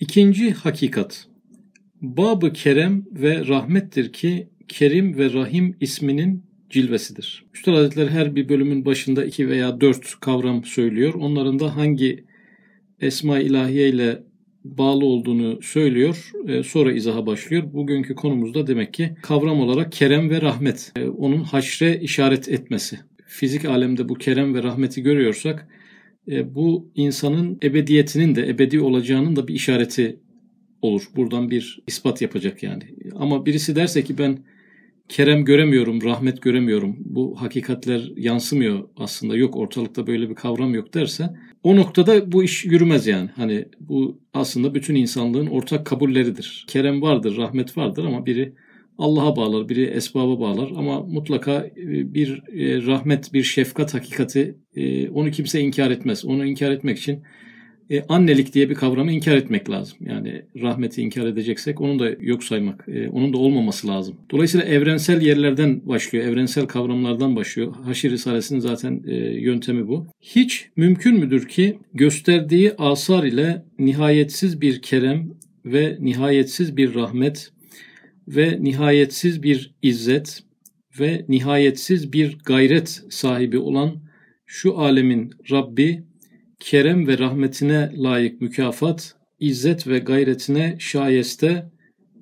İkinci 0.00 0.50
hakikat. 0.50 1.26
Babı 2.02 2.52
kerem 2.52 3.04
ve 3.12 3.46
rahmettir 3.46 4.12
ki 4.12 4.48
Kerim 4.68 5.18
ve 5.18 5.32
Rahim 5.32 5.76
isminin 5.80 6.44
cilvesidir. 6.70 7.44
Üstad 7.54 7.74
Hazretleri 7.74 8.10
her 8.10 8.34
bir 8.36 8.48
bölümün 8.48 8.84
başında 8.84 9.24
iki 9.24 9.48
veya 9.48 9.80
dört 9.80 10.20
kavram 10.20 10.64
söylüyor. 10.64 11.14
Onların 11.14 11.58
da 11.58 11.76
hangi 11.76 12.24
esma 13.00 13.38
ilahiye 13.38 13.88
ile 13.88 14.22
bağlı 14.64 15.04
olduğunu 15.04 15.62
söylüyor. 15.62 16.30
E, 16.48 16.62
sonra 16.62 16.92
izaha 16.92 17.26
başlıyor. 17.26 17.72
Bugünkü 17.72 18.14
konumuzda 18.14 18.66
demek 18.66 18.94
ki 18.94 19.16
kavram 19.22 19.60
olarak 19.60 19.92
kerem 19.92 20.30
ve 20.30 20.40
rahmet. 20.40 20.92
E, 20.96 21.04
onun 21.08 21.42
haşre 21.42 22.00
işaret 22.00 22.48
etmesi. 22.48 22.98
Fizik 23.26 23.64
alemde 23.64 24.08
bu 24.08 24.14
kerem 24.14 24.54
ve 24.54 24.62
rahmeti 24.62 25.02
görüyorsak 25.02 25.68
bu 26.26 26.90
insanın 26.94 27.58
ebediyetinin 27.62 28.34
de 28.34 28.48
ebedi 28.48 28.80
olacağının 28.80 29.36
da 29.36 29.48
bir 29.48 29.54
işareti 29.54 30.20
olur. 30.82 31.08
Buradan 31.16 31.50
bir 31.50 31.82
ispat 31.86 32.22
yapacak 32.22 32.62
yani. 32.62 32.82
Ama 33.14 33.46
birisi 33.46 33.76
derse 33.76 34.04
ki 34.04 34.18
ben 34.18 34.38
kerem 35.08 35.44
göremiyorum, 35.44 36.02
rahmet 36.02 36.42
göremiyorum. 36.42 36.96
Bu 36.98 37.40
hakikatler 37.40 38.12
yansımıyor 38.16 38.88
aslında. 38.96 39.36
Yok 39.36 39.56
ortalıkta 39.56 40.06
böyle 40.06 40.30
bir 40.30 40.34
kavram 40.34 40.74
yok 40.74 40.94
derse 40.94 41.30
o 41.62 41.76
noktada 41.76 42.32
bu 42.32 42.44
iş 42.44 42.64
yürümez 42.64 43.06
yani. 43.06 43.30
Hani 43.36 43.64
bu 43.80 44.20
aslında 44.34 44.74
bütün 44.74 44.94
insanlığın 44.94 45.46
ortak 45.46 45.86
kabulleridir. 45.86 46.64
Kerem 46.68 47.02
vardır, 47.02 47.36
rahmet 47.36 47.76
vardır 47.76 48.04
ama 48.04 48.26
biri 48.26 48.52
Allah'a 48.98 49.36
bağlar, 49.36 49.68
biri 49.68 49.84
esbaba 49.84 50.40
bağlar 50.40 50.70
ama 50.76 51.00
mutlaka 51.00 51.66
e, 51.76 52.14
bir 52.14 52.42
e, 52.52 52.86
rahmet, 52.86 53.32
bir 53.32 53.42
şefkat 53.42 53.94
hakikati 53.94 54.54
e, 54.76 55.08
onu 55.08 55.30
kimse 55.30 55.60
inkar 55.60 55.90
etmez. 55.90 56.24
Onu 56.24 56.46
inkar 56.46 56.70
etmek 56.70 56.98
için 56.98 57.22
annelik 58.08 58.54
diye 58.54 58.70
bir 58.70 58.74
kavramı 58.74 59.12
inkar 59.12 59.36
etmek 59.36 59.70
lazım. 59.70 59.98
Yani 60.00 60.42
rahmeti 60.62 61.02
inkar 61.02 61.26
edeceksek 61.26 61.80
onun 61.80 61.98
da 61.98 62.10
yok 62.20 62.44
saymak, 62.44 62.86
onun 63.12 63.32
da 63.32 63.38
olmaması 63.38 63.88
lazım. 63.88 64.16
Dolayısıyla 64.30 64.66
evrensel 64.66 65.22
yerlerden 65.22 65.88
başlıyor, 65.88 66.24
evrensel 66.24 66.66
kavramlardan 66.66 67.36
başlıyor. 67.36 67.74
Haşir 67.84 68.10
Risalesi'nin 68.10 68.60
zaten 68.60 69.02
yöntemi 69.40 69.88
bu. 69.88 70.06
Hiç 70.20 70.68
mümkün 70.76 71.18
müdür 71.18 71.48
ki 71.48 71.78
gösterdiği 71.94 72.72
asar 72.78 73.24
ile 73.24 73.64
nihayetsiz 73.78 74.60
bir 74.60 74.82
kerem 74.82 75.30
ve 75.64 75.96
nihayetsiz 76.00 76.76
bir 76.76 76.94
rahmet 76.94 77.52
ve 78.28 78.58
nihayetsiz 78.60 79.42
bir 79.42 79.74
izzet 79.82 80.42
ve 81.00 81.24
nihayetsiz 81.28 82.12
bir 82.12 82.38
gayret 82.44 83.02
sahibi 83.10 83.58
olan 83.58 83.96
şu 84.46 84.78
alemin 84.78 85.32
Rabbi 85.50 86.04
kerem 86.60 87.06
ve 87.06 87.18
rahmetine 87.18 87.90
layık 87.96 88.40
mükafat, 88.40 89.14
izzet 89.40 89.86
ve 89.88 89.98
gayretine 89.98 90.76
şayeste 90.78 91.70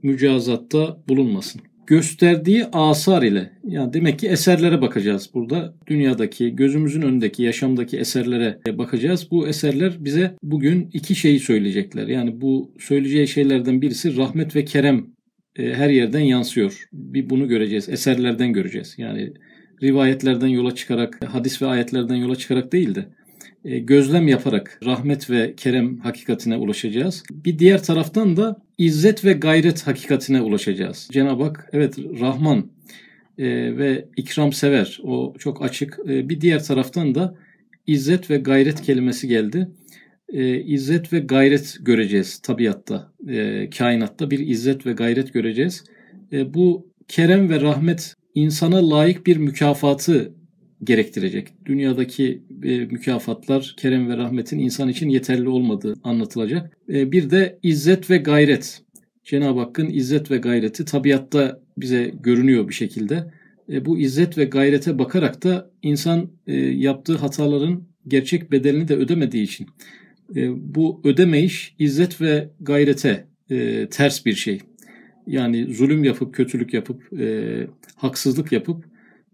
mücazatta 0.03 1.03
bulunmasın. 1.09 1.61
Gösterdiği 1.87 2.65
asar 2.73 3.23
ile, 3.23 3.53
yani 3.65 3.93
demek 3.93 4.19
ki 4.19 4.29
eserlere 4.29 4.81
bakacağız 4.81 5.31
burada. 5.35 5.75
Dünyadaki, 5.87 6.57
gözümüzün 6.57 7.03
önündeki, 7.03 7.43
yaşamdaki 7.43 7.99
eserlere 7.99 8.59
bakacağız. 8.79 9.31
Bu 9.31 9.49
eserler 9.49 10.05
bize 10.05 10.37
bugün 10.43 10.91
iki 10.93 11.15
şeyi 11.15 11.41
söyleyecekler. 11.41 12.09
Yani 12.09 12.41
bu 12.41 12.73
söyleyeceği 12.79 13.29
şeylerden 13.29 13.83
birisi 13.83 14.17
rahmet 14.17 14.57
ve 14.57 14.65
kerem 14.65 15.07
her 15.59 15.91
yerden 15.91 16.21
yansıyor. 16.21 16.89
Bir 16.93 17.31
bunu 17.31 17.49
göreceğiz, 17.49 17.89
eserlerden 17.89 18.53
göreceğiz. 18.53 18.95
Yani 18.99 19.33
rivayetlerden 19.83 20.47
yola 20.47 20.75
çıkarak, 20.75 21.21
hadis 21.27 21.63
ve 21.63 21.67
ayetlerden 21.67 22.15
yola 22.15 22.37
çıkarak 22.37 22.73
değil 22.73 22.95
de 22.95 23.07
e, 23.65 23.79
gözlem 23.79 24.29
yaparak 24.29 24.81
rahmet 24.85 25.31
ve 25.31 25.55
kerem 25.57 25.99
hakikatine 25.99 26.57
ulaşacağız. 26.57 27.23
Bir 27.31 27.59
diğer 27.59 27.83
taraftan 27.83 28.37
da 28.37 28.63
izzet 28.79 29.25
ve 29.25 29.33
gayret 29.33 29.87
hakikatine 29.87 30.41
ulaşacağız. 30.41 31.09
Cenab-ı 31.13 31.43
Hak 31.43 31.71
evet 31.73 31.99
Rahman 32.21 32.71
e, 33.39 33.45
ve 33.77 34.09
ikram 34.17 34.53
sever. 34.53 35.01
O 35.03 35.35
çok 35.39 35.65
açık. 35.65 35.99
E, 36.09 36.29
bir 36.29 36.41
diğer 36.41 36.65
taraftan 36.65 37.15
da 37.15 37.35
izzet 37.87 38.31
ve 38.31 38.37
gayret 38.37 38.83
kelimesi 38.83 39.29
geldi. 39.29 39.69
İzzet 40.65 41.13
ve 41.13 41.19
gayret 41.19 41.77
göreceğiz 41.81 42.39
tabiatta, 42.39 43.13
kainatta 43.79 44.31
bir 44.31 44.39
izzet 44.39 44.87
ve 44.87 44.93
gayret 44.93 45.33
göreceğiz. 45.33 45.85
Bu 46.33 46.93
kerem 47.09 47.51
ve 47.51 47.61
rahmet 47.61 48.15
insana 48.35 48.91
layık 48.91 49.27
bir 49.27 49.37
mükafatı 49.37 50.35
gerektirecek. 50.85 51.49
Dünyadaki 51.67 52.43
e, 52.63 52.79
mükafatlar 52.79 53.75
kerem 53.79 54.09
ve 54.09 54.17
rahmetin 54.17 54.59
insan 54.59 54.89
için 54.89 55.09
yeterli 55.09 55.49
olmadığı 55.49 55.95
anlatılacak. 56.03 56.79
E, 56.89 57.13
bir 57.13 57.31
de 57.31 57.59
izzet 57.63 58.11
ve 58.11 58.17
gayret. 58.17 58.81
Cenab-ı 59.25 59.61
Hakk'ın 59.61 59.91
izzet 59.91 60.31
ve 60.31 60.37
gayreti 60.37 60.85
tabiatta 60.85 61.61
bize 61.79 62.13
görünüyor 62.21 62.69
bir 62.69 62.75
şekilde. 62.75 63.33
E, 63.73 63.85
bu 63.85 63.99
izzet 63.99 64.39
ve 64.39 64.45
gayrete 64.45 64.99
bakarak 64.99 65.45
da 65.45 65.71
insan 65.83 66.31
e, 66.47 66.57
yaptığı 66.57 67.17
hataların 67.17 67.85
gerçek 68.09 68.53
bedelini 68.53 68.89
de 68.89 68.95
ödemediği 68.97 69.45
için 69.45 69.67
e, 70.37 70.75
bu 70.75 71.01
ödemeyiş 71.05 71.75
izzet 71.79 72.21
ve 72.21 72.49
gayrete 72.61 73.27
e, 73.51 73.89
ters 73.89 74.27
bir 74.27 74.35
şey. 74.35 74.61
Yani 75.27 75.75
zulüm 75.75 76.05
yapıp, 76.05 76.35
kötülük 76.35 76.75
yapıp, 76.75 77.21
e, 77.21 77.67
haksızlık 77.97 78.53
yapıp 78.53 78.85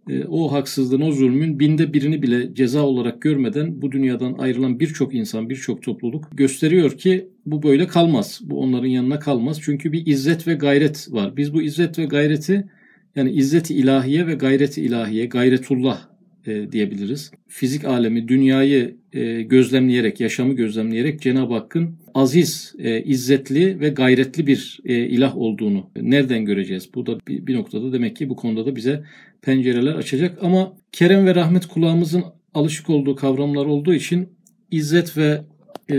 e, 0.08 0.24
o 0.24 0.52
haksızlığın, 0.52 1.00
o 1.00 1.12
zulmün 1.12 1.60
binde 1.60 1.92
birini 1.92 2.22
bile 2.22 2.54
ceza 2.54 2.82
olarak 2.82 3.22
görmeden 3.22 3.82
bu 3.82 3.92
dünyadan 3.92 4.34
ayrılan 4.38 4.80
birçok 4.80 5.14
insan, 5.14 5.50
birçok 5.50 5.82
topluluk 5.82 6.28
gösteriyor 6.32 6.98
ki 6.98 7.28
bu 7.46 7.62
böyle 7.62 7.86
kalmaz. 7.86 8.40
Bu 8.42 8.60
onların 8.60 8.88
yanına 8.88 9.18
kalmaz. 9.18 9.60
Çünkü 9.62 9.92
bir 9.92 10.06
izzet 10.06 10.46
ve 10.46 10.54
gayret 10.54 11.08
var. 11.10 11.36
Biz 11.36 11.54
bu 11.54 11.62
izzet 11.62 11.98
ve 11.98 12.04
gayreti 12.04 12.68
yani 13.16 13.30
izzeti 13.30 13.74
ilahiye 13.74 14.26
ve 14.26 14.34
gayreti 14.34 14.82
ilahiye, 14.82 15.26
gayretullah 15.26 16.09
e, 16.46 16.72
diyebiliriz. 16.72 17.30
Fizik 17.48 17.84
alemi, 17.84 18.28
dünyayı 18.28 18.96
e, 19.12 19.42
gözlemleyerek, 19.42 20.20
yaşamı 20.20 20.52
gözlemleyerek 20.52 21.20
Cenab-ı 21.20 21.54
Hakk'ın 21.54 21.96
aziz, 22.14 22.74
e, 22.78 23.02
izzetli 23.02 23.80
ve 23.80 23.88
gayretli 23.88 24.46
bir 24.46 24.80
e, 24.84 24.94
ilah 24.94 25.36
olduğunu 25.36 25.90
nereden 25.96 26.44
göreceğiz? 26.44 26.94
Bu 26.94 27.06
da 27.06 27.18
bir, 27.28 27.46
bir 27.46 27.54
noktada 27.54 27.92
demek 27.92 28.16
ki 28.16 28.28
bu 28.28 28.36
konuda 28.36 28.66
da 28.66 28.76
bize 28.76 29.04
pencereler 29.42 29.94
açacak. 29.94 30.38
Ama 30.42 30.76
kerem 30.92 31.26
ve 31.26 31.34
rahmet 31.34 31.66
kulağımızın 31.66 32.24
alışık 32.54 32.90
olduğu 32.90 33.16
kavramlar 33.16 33.66
olduğu 33.66 33.94
için 33.94 34.28
izzet 34.70 35.16
ve 35.16 35.40
e, 35.90 35.96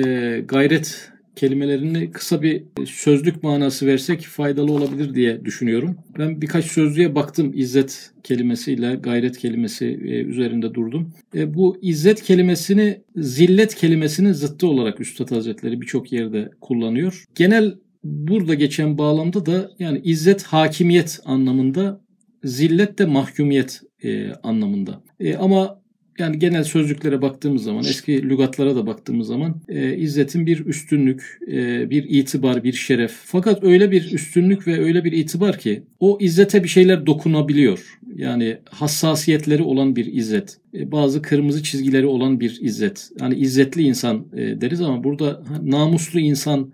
gayret 0.48 1.11
kelimelerini 1.36 2.12
kısa 2.12 2.42
bir 2.42 2.64
sözlük 2.86 3.44
manası 3.44 3.88
versek 3.88 4.22
faydalı 4.22 4.72
olabilir 4.72 5.16
diye 5.16 5.46
düşünüyorum. 5.46 5.98
Ben 6.18 6.42
birkaç 6.42 6.66
sözlüğe 6.66 7.16
baktım 7.16 7.52
izzet 7.56 8.12
kelimesiyle 8.24 8.96
gayret 8.96 9.38
kelimesi 9.38 9.86
e, 9.86 10.22
üzerinde 10.24 10.74
durdum. 10.74 11.14
E, 11.36 11.54
bu 11.54 11.78
izzet 11.82 12.22
kelimesini 12.22 13.02
zillet 13.16 13.76
kelimesinin 13.76 14.34
zıttı 14.34 14.68
olarak 14.68 15.02
Üstad 15.02 15.32
Hazretleri 15.32 15.82
birçok 15.82 16.12
yerde 16.12 16.50
kullanıyor. 16.62 17.26
Genel 17.36 17.76
burada 18.04 18.54
geçen 18.54 18.98
bağlamda 18.98 19.46
da 19.46 19.72
yani 19.80 20.02
izzet 20.04 20.44
hakimiyet 20.44 21.20
anlamında, 21.26 22.02
zillet 22.44 23.00
de 23.00 23.06
mahkumiyet 23.06 23.82
e, 24.04 24.32
anlamında. 24.32 25.04
E, 25.20 25.36
ama 25.36 25.81
yani 26.22 26.40
genel 26.40 26.64
sözlüklere 26.64 27.22
baktığımız 27.22 27.64
zaman, 27.64 27.84
eski 27.84 28.30
lügatlara 28.30 28.76
da 28.76 28.88
baktığımız 28.88 29.28
zaman 29.28 29.56
e, 29.70 29.96
izzetin 29.98 30.46
bir 30.46 30.66
üstünlük, 30.66 31.40
e, 31.48 31.90
bir 31.90 32.04
itibar, 32.04 32.64
bir 32.64 32.74
şeref. 32.74 33.12
Fakat 33.12 33.64
öyle 33.64 33.92
bir 33.92 34.12
üstünlük 34.12 34.68
ve 34.68 34.84
öyle 34.84 35.04
bir 35.04 35.12
itibar 35.12 35.58
ki 35.58 35.84
o 36.00 36.18
izzete 36.22 36.64
bir 36.64 36.70
şeyler 36.70 37.06
dokunabiliyor. 37.06 38.00
Yani 38.16 38.58
hassasiyetleri 38.70 39.64
olan 39.64 39.96
bir 39.96 40.14
izzet. 40.14 40.58
E, 40.74 40.92
bazı 40.92 41.22
kırmızı 41.22 41.64
çizgileri 41.64 42.06
olan 42.06 42.40
bir 42.40 42.58
izzet. 42.62 43.10
Yani 43.22 43.36
izzetli 43.36 43.82
insan 43.82 44.26
e, 44.34 44.62
deriz 44.62 44.82
ama 44.82 45.04
burada 45.04 45.44
namuslu 45.64 46.20
insan, 46.20 46.72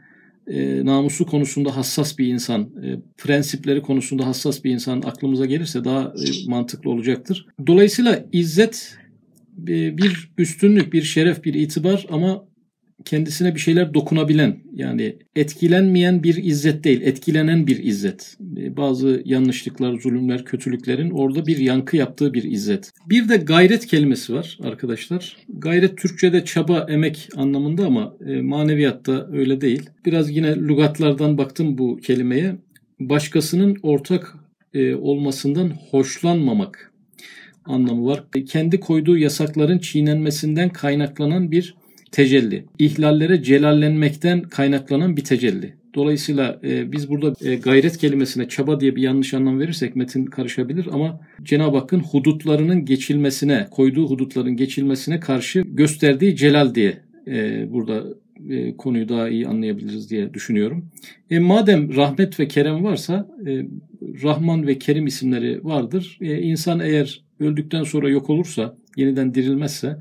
e, 0.48 0.86
namusu 0.86 1.26
konusunda 1.26 1.78
hassas 1.78 2.18
bir 2.18 2.28
insan, 2.28 2.62
e, 2.62 3.00
prensipleri 3.18 3.82
konusunda 3.82 4.28
hassas 4.28 4.64
bir 4.64 4.72
insan 4.72 5.02
aklımıza 5.02 5.46
gelirse 5.46 5.84
daha 5.84 6.02
e, 6.02 6.50
mantıklı 6.50 6.90
olacaktır. 6.90 7.48
Dolayısıyla 7.68 8.26
izzet 8.32 8.98
bir 9.58 10.32
üstünlük, 10.38 10.94
bir 10.94 11.02
şeref, 11.02 11.44
bir 11.44 11.54
itibar 11.54 12.06
ama 12.10 12.48
kendisine 13.06 13.56
bir 13.56 13.60
şeyler 13.60 13.94
dokunabilen 13.94 14.58
yani 14.74 15.18
etkilenmeyen 15.36 16.24
bir 16.24 16.44
izzet 16.44 16.84
değil, 16.84 17.02
etkilenen 17.02 17.68
bir 17.68 17.84
izzet. 17.84 18.38
Bazı 18.78 19.22
yanlışlıklar, 19.26 20.00
zulümler, 20.00 20.46
kötülüklerin 20.46 21.10
orada 21.10 21.48
bir 21.48 21.58
yankı 21.58 21.98
yaptığı 21.98 22.34
bir 22.34 22.44
izzet. 22.44 22.92
Bir 23.10 23.30
de 23.30 23.38
gayret 23.38 23.86
kelimesi 23.86 24.34
var 24.34 24.58
arkadaşlar. 24.64 25.38
Gayret 25.50 25.98
Türkçe'de 25.98 26.46
çaba, 26.46 26.86
emek 26.90 27.30
anlamında 27.36 27.86
ama 27.86 28.14
e, 28.28 28.42
maneviyatta 28.42 29.28
öyle 29.32 29.62
değil. 29.62 29.90
Biraz 30.06 30.32
yine 30.32 30.56
lügatlardan 30.56 31.38
baktım 31.38 31.78
bu 31.78 31.98
kelimeye. 31.98 32.56
Başkasının 33.00 33.78
ortak 33.84 34.36
e, 34.74 34.96
olmasından 34.96 35.74
hoşlanmamak 35.92 36.94
anlamı 37.68 38.06
var. 38.06 38.24
Kendi 38.48 38.80
koyduğu 38.80 39.18
yasakların 39.18 39.80
çiğnenmesinden 39.80 40.70
kaynaklanan 40.70 41.52
bir 41.52 41.76
tecelli. 42.12 42.66
İhlallere 42.80 43.44
celallenmekten 43.44 44.42
kaynaklanan 44.42 45.18
bir 45.18 45.24
tecelli. 45.24 45.74
Dolayısıyla 45.96 46.60
e, 46.64 46.92
biz 46.92 47.10
burada 47.10 47.50
e, 47.50 47.56
gayret 47.56 47.98
kelimesine 47.98 48.50
çaba 48.50 48.80
diye 48.80 48.96
bir 48.96 49.02
yanlış 49.02 49.34
anlam 49.34 49.60
verirsek 49.60 49.96
metin 49.96 50.26
karışabilir 50.26 50.88
ama 50.92 51.20
Cenab-ı 51.44 51.78
Hakk'ın 51.78 52.00
hudutlarının 52.00 52.86
geçilmesine, 52.86 53.68
koyduğu 53.72 54.10
hudutların 54.10 54.58
geçilmesine 54.58 55.20
karşı 55.20 55.60
gösterdiği 55.60 56.36
celal 56.36 56.76
diye 56.76 56.98
e, 57.28 57.66
burada 57.72 58.04
e, 58.50 58.78
konuyu 58.78 59.10
daha 59.10 59.30
iyi 59.30 59.48
anlayabiliriz 59.48 60.10
diye 60.10 60.34
düşünüyorum. 60.34 60.86
E, 61.30 61.40
madem 61.40 61.96
rahmet 61.96 62.40
ve 62.40 62.48
kerem 62.48 62.84
varsa 62.84 63.28
e, 63.48 63.66
Rahman 64.24 64.68
ve 64.68 64.80
Kerim 64.80 65.08
isimleri 65.08 65.64
vardır. 65.64 66.18
E, 66.22 66.42
insan 66.42 66.80
eğer 66.80 67.22
öldükten 67.40 67.84
sonra 67.84 68.10
yok 68.10 68.30
olursa, 68.30 68.76
yeniden 68.96 69.34
dirilmezse 69.34 69.98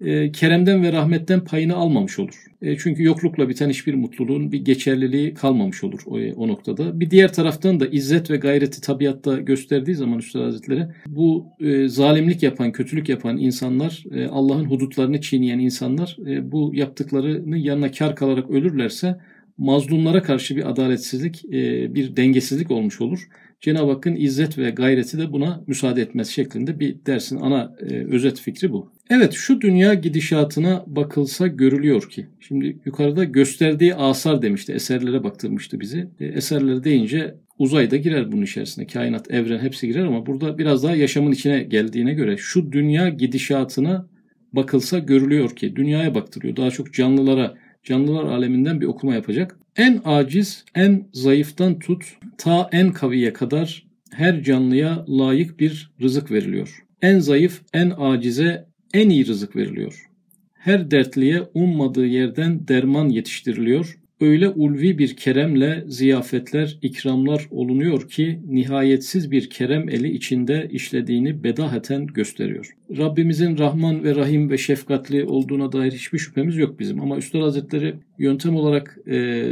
e, 0.00 0.32
keremden 0.32 0.82
ve 0.82 0.92
rahmetten 0.92 1.44
payını 1.44 1.74
almamış 1.74 2.18
olur. 2.18 2.44
E, 2.66 2.78
çünkü 2.78 3.02
yoklukla 3.02 3.48
biten 3.48 3.70
hiçbir 3.70 3.94
mutluluğun 3.94 4.52
bir 4.52 4.64
geçerliliği 4.64 5.34
kalmamış 5.34 5.84
olur 5.84 6.00
o, 6.06 6.18
o 6.18 6.48
noktada. 6.48 7.00
Bir 7.00 7.10
diğer 7.10 7.32
taraftan 7.32 7.80
da 7.80 7.86
izzet 7.86 8.30
ve 8.30 8.36
gayreti 8.36 8.80
tabiatta 8.80 9.36
gösterdiği 9.36 9.94
zaman 9.94 10.18
Üstad 10.18 10.40
Hazretleri 10.40 10.86
bu 11.06 11.46
e, 11.60 11.88
zalimlik 11.88 12.42
yapan, 12.42 12.72
kötülük 12.72 13.08
yapan 13.08 13.38
insanlar, 13.38 14.04
e, 14.14 14.26
Allah'ın 14.26 14.64
hudutlarını 14.64 15.20
çiğneyen 15.20 15.58
insanlar 15.58 16.16
e, 16.26 16.52
bu 16.52 16.70
yaptıklarını 16.74 17.58
yanına 17.58 17.90
kar 17.90 18.16
kalarak 18.16 18.50
ölürlerse 18.50 19.20
mazlumlara 19.58 20.22
karşı 20.22 20.56
bir 20.56 20.70
adaletsizlik, 20.70 21.44
e, 21.44 21.94
bir 21.94 22.16
dengesizlik 22.16 22.70
olmuş 22.70 23.00
olur. 23.00 23.28
Cenab-ı 23.60 23.90
Hakk'ın 23.90 24.16
izzet 24.16 24.58
ve 24.58 24.70
gayreti 24.70 25.18
de 25.18 25.32
buna 25.32 25.64
müsaade 25.66 26.02
etmez 26.02 26.28
şeklinde 26.28 26.80
bir 26.80 27.06
dersin 27.06 27.36
ana 27.40 27.76
e, 27.80 27.94
özet 27.94 28.40
fikri 28.40 28.72
bu. 28.72 28.95
Evet 29.10 29.32
şu 29.32 29.60
dünya 29.60 29.94
gidişatına 29.94 30.84
bakılsa 30.86 31.46
görülüyor 31.46 32.10
ki. 32.10 32.26
Şimdi 32.40 32.78
yukarıda 32.84 33.24
gösterdiği 33.24 33.94
asar 33.94 34.42
demişti. 34.42 34.72
Eserlere 34.72 35.24
baktırmıştı 35.24 35.80
bizi. 35.80 36.08
E, 36.20 36.24
eserleri 36.24 36.84
deyince 36.84 37.34
uzay 37.58 37.90
da 37.90 37.96
girer 37.96 38.32
bunun 38.32 38.42
içerisine. 38.42 38.86
Kainat, 38.86 39.30
evren 39.30 39.58
hepsi 39.58 39.86
girer 39.86 40.04
ama 40.04 40.26
burada 40.26 40.58
biraz 40.58 40.82
daha 40.82 40.96
yaşamın 40.96 41.32
içine 41.32 41.62
geldiğine 41.62 42.14
göre 42.14 42.36
şu 42.36 42.72
dünya 42.72 43.08
gidişatına 43.08 44.08
bakılsa 44.52 44.98
görülüyor 44.98 45.56
ki. 45.56 45.76
Dünyaya 45.76 46.14
baktırıyor. 46.14 46.56
Daha 46.56 46.70
çok 46.70 46.94
canlılara, 46.94 47.54
canlılar 47.84 48.24
aleminden 48.24 48.80
bir 48.80 48.86
okuma 48.86 49.14
yapacak. 49.14 49.58
En 49.76 50.00
aciz, 50.04 50.64
en 50.74 51.08
zayıftan 51.12 51.78
tut, 51.78 52.04
ta 52.38 52.68
en 52.72 52.92
kaviye 52.92 53.32
kadar 53.32 53.86
her 54.10 54.42
canlıya 54.42 55.04
layık 55.08 55.60
bir 55.60 55.90
rızık 56.02 56.30
veriliyor. 56.30 56.84
En 57.02 57.18
zayıf, 57.18 57.60
en 57.74 57.92
acize 57.98 58.65
en 58.94 59.08
iyi 59.08 59.26
rızık 59.26 59.56
veriliyor. 59.56 60.06
Her 60.54 60.90
dertliye 60.90 61.42
ummadığı 61.54 62.06
yerden 62.06 62.68
derman 62.68 63.08
yetiştiriliyor. 63.08 63.98
Öyle 64.20 64.48
ulvi 64.48 64.98
bir 64.98 65.16
keremle 65.16 65.84
ziyafetler, 65.86 66.78
ikramlar 66.82 67.46
olunuyor 67.50 68.08
ki 68.08 68.40
nihayetsiz 68.48 69.30
bir 69.30 69.50
kerem 69.50 69.88
eli 69.88 70.10
içinde 70.10 70.68
işlediğini 70.72 71.44
bedaheten 71.44 72.06
gösteriyor. 72.06 72.76
Rabbimizin 72.98 73.58
Rahman 73.58 74.04
ve 74.04 74.14
Rahim 74.14 74.50
ve 74.50 74.58
şefkatli 74.58 75.24
olduğuna 75.24 75.72
dair 75.72 75.92
hiçbir 75.92 76.18
şüphemiz 76.18 76.56
yok 76.56 76.80
bizim. 76.80 77.00
Ama 77.00 77.16
Üstad 77.16 77.40
Hazretleri 77.40 77.94
yöntem 78.18 78.56
olarak 78.56 78.98
e, 79.08 79.46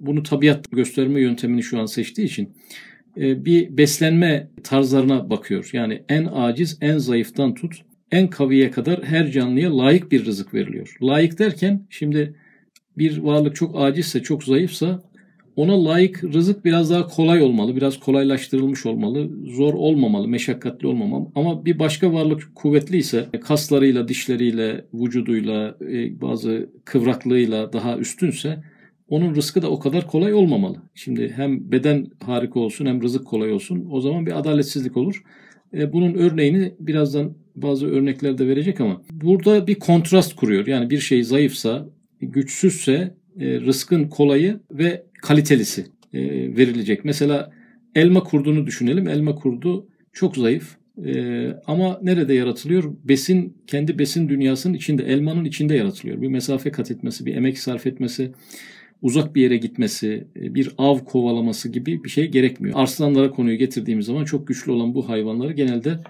bunu 0.00 0.22
tabiat 0.22 0.70
gösterme 0.70 1.20
yöntemini 1.20 1.62
şu 1.62 1.80
an 1.80 1.86
seçtiği 1.86 2.26
için 2.26 2.50
e, 3.16 3.44
bir 3.44 3.76
beslenme 3.76 4.48
tarzlarına 4.64 5.30
bakıyor. 5.30 5.70
Yani 5.72 6.02
en 6.08 6.24
aciz, 6.32 6.78
en 6.80 6.98
zayıftan 6.98 7.54
tut, 7.54 7.85
en 8.12 8.30
kaviye 8.30 8.70
kadar 8.70 9.04
her 9.04 9.30
canlıya 9.30 9.78
layık 9.78 10.12
bir 10.12 10.24
rızık 10.24 10.54
veriliyor. 10.54 10.96
Layık 11.02 11.38
derken 11.38 11.86
şimdi 11.90 12.34
bir 12.98 13.18
varlık 13.18 13.56
çok 13.56 13.80
acizse, 13.80 14.22
çok 14.22 14.44
zayıfsa 14.44 15.02
ona 15.56 15.84
layık 15.84 16.24
rızık 16.24 16.64
biraz 16.64 16.90
daha 16.90 17.06
kolay 17.06 17.42
olmalı, 17.42 17.76
biraz 17.76 18.00
kolaylaştırılmış 18.00 18.86
olmalı, 18.86 19.30
zor 19.46 19.74
olmamalı, 19.74 20.28
meşakkatli 20.28 20.86
olmamalı. 20.86 21.26
Ama 21.34 21.64
bir 21.64 21.78
başka 21.78 22.12
varlık 22.12 22.54
kuvvetli 22.54 22.96
ise 22.96 23.28
kaslarıyla, 23.40 24.08
dişleriyle, 24.08 24.84
vücuduyla, 24.94 25.76
e, 25.80 26.20
bazı 26.20 26.70
kıvraklığıyla 26.84 27.72
daha 27.72 27.98
üstünse 27.98 28.62
onun 29.08 29.34
rızkı 29.34 29.62
da 29.62 29.70
o 29.70 29.78
kadar 29.78 30.06
kolay 30.06 30.34
olmamalı. 30.34 30.76
Şimdi 30.94 31.32
hem 31.36 31.72
beden 31.72 32.06
harika 32.24 32.60
olsun 32.60 32.86
hem 32.86 33.02
rızık 33.02 33.26
kolay 33.26 33.52
olsun. 33.52 33.88
O 33.90 34.00
zaman 34.00 34.26
bir 34.26 34.38
adaletsizlik 34.38 34.96
olur. 34.96 35.22
E, 35.74 35.92
bunun 35.92 36.14
örneğini 36.14 36.74
birazdan 36.80 37.34
bazı 37.56 37.86
örneklerde 37.86 38.48
verecek 38.48 38.80
ama 38.80 39.02
burada 39.12 39.66
bir 39.66 39.74
kontrast 39.74 40.36
kuruyor. 40.36 40.66
Yani 40.66 40.90
bir 40.90 40.98
şey 40.98 41.22
zayıfsa, 41.22 41.88
güçsüzse 42.20 43.14
e, 43.40 43.60
rızkın 43.60 44.04
kolayı 44.04 44.60
ve 44.70 45.02
kalitelisi 45.22 45.86
e, 46.12 46.20
verilecek. 46.56 47.04
Mesela 47.04 47.52
elma 47.94 48.22
kurdunu 48.22 48.66
düşünelim. 48.66 49.08
Elma 49.08 49.34
kurdu 49.34 49.88
çok 50.12 50.36
zayıf. 50.36 50.76
Ee, 51.04 51.52
ama 51.66 51.98
nerede 52.02 52.34
yaratılıyor? 52.34 52.94
Besin, 53.04 53.56
kendi 53.66 53.98
besin 53.98 54.28
dünyasının 54.28 54.74
içinde, 54.74 55.04
elmanın 55.04 55.44
içinde 55.44 55.74
yaratılıyor. 55.74 56.22
Bir 56.22 56.28
mesafe 56.28 56.70
kat 56.70 56.90
etmesi, 56.90 57.26
bir 57.26 57.36
emek 57.36 57.58
sarf 57.58 57.86
etmesi, 57.86 58.32
uzak 59.02 59.34
bir 59.34 59.42
yere 59.42 59.56
gitmesi, 59.56 60.26
e, 60.36 60.54
bir 60.54 60.72
av 60.78 60.98
kovalaması 60.98 61.68
gibi 61.68 62.04
bir 62.04 62.08
şey 62.08 62.30
gerekmiyor. 62.30 62.74
Arslanlara 62.78 63.30
konuyu 63.30 63.56
getirdiğimiz 63.58 64.06
zaman 64.06 64.24
çok 64.24 64.46
güçlü 64.46 64.72
olan 64.72 64.94
bu 64.94 65.08
hayvanları 65.08 65.52
genelde 65.52 65.90
e, 65.90 66.00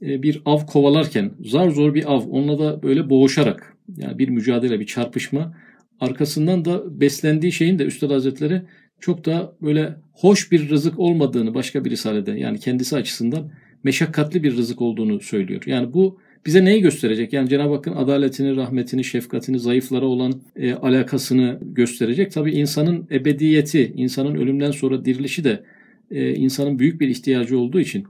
bir 0.00 0.42
av 0.44 0.66
kovalarken 0.66 1.30
zar 1.44 1.70
zor 1.70 1.94
bir 1.94 2.12
av 2.12 2.20
onunla 2.30 2.58
da 2.58 2.82
böyle 2.82 3.10
boğuşarak 3.10 3.76
yani 3.96 4.18
bir 4.18 4.28
mücadele 4.28 4.80
bir 4.80 4.86
çarpışma 4.86 5.54
arkasından 6.00 6.64
da 6.64 7.00
beslendiği 7.00 7.52
şeyin 7.52 7.78
de 7.78 7.84
Üstad 7.84 8.10
Hazretleri 8.10 8.62
çok 9.00 9.24
da 9.24 9.52
böyle 9.62 9.96
hoş 10.12 10.52
bir 10.52 10.68
rızık 10.68 10.98
olmadığını 10.98 11.54
başka 11.54 11.84
bir 11.84 11.90
risalede 11.90 12.30
yani 12.32 12.58
kendisi 12.58 12.96
açısından 12.96 13.50
meşakkatli 13.84 14.42
bir 14.42 14.56
rızık 14.56 14.82
olduğunu 14.82 15.20
söylüyor. 15.20 15.62
Yani 15.66 15.92
bu 15.92 16.18
bize 16.46 16.64
neyi 16.64 16.80
gösterecek? 16.80 17.32
Yani 17.32 17.48
Cenab-ı 17.48 17.74
Hakk'ın 17.74 17.96
adaletini, 17.96 18.56
rahmetini, 18.56 19.04
şefkatini, 19.04 19.58
zayıflara 19.58 20.04
olan 20.04 20.42
e, 20.56 20.74
alakasını 20.74 21.58
gösterecek. 21.62 22.32
Tabi 22.32 22.52
insanın 22.52 23.08
ebediyeti, 23.10 23.92
insanın 23.96 24.34
ölümden 24.34 24.70
sonra 24.70 25.04
dirilişi 25.04 25.44
de 25.44 25.64
e, 26.10 26.34
insanın 26.34 26.78
büyük 26.78 27.00
bir 27.00 27.08
ihtiyacı 27.08 27.58
olduğu 27.58 27.80
için 27.80 28.06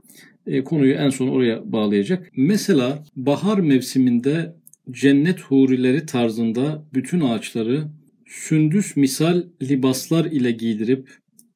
e, 0.47 0.63
konuyu 0.63 0.93
en 0.93 1.09
son 1.09 1.27
oraya 1.27 1.71
bağlayacak. 1.71 2.31
Mesela 2.35 3.03
bahar 3.15 3.59
mevsiminde 3.59 4.55
cennet 4.91 5.41
hurileri 5.41 6.05
tarzında 6.05 6.85
bütün 6.93 7.19
ağaçları 7.19 7.87
sündüs 8.25 8.95
misal 8.95 9.43
libaslar 9.61 10.25
ile 10.25 10.51
giydirip 10.51 11.09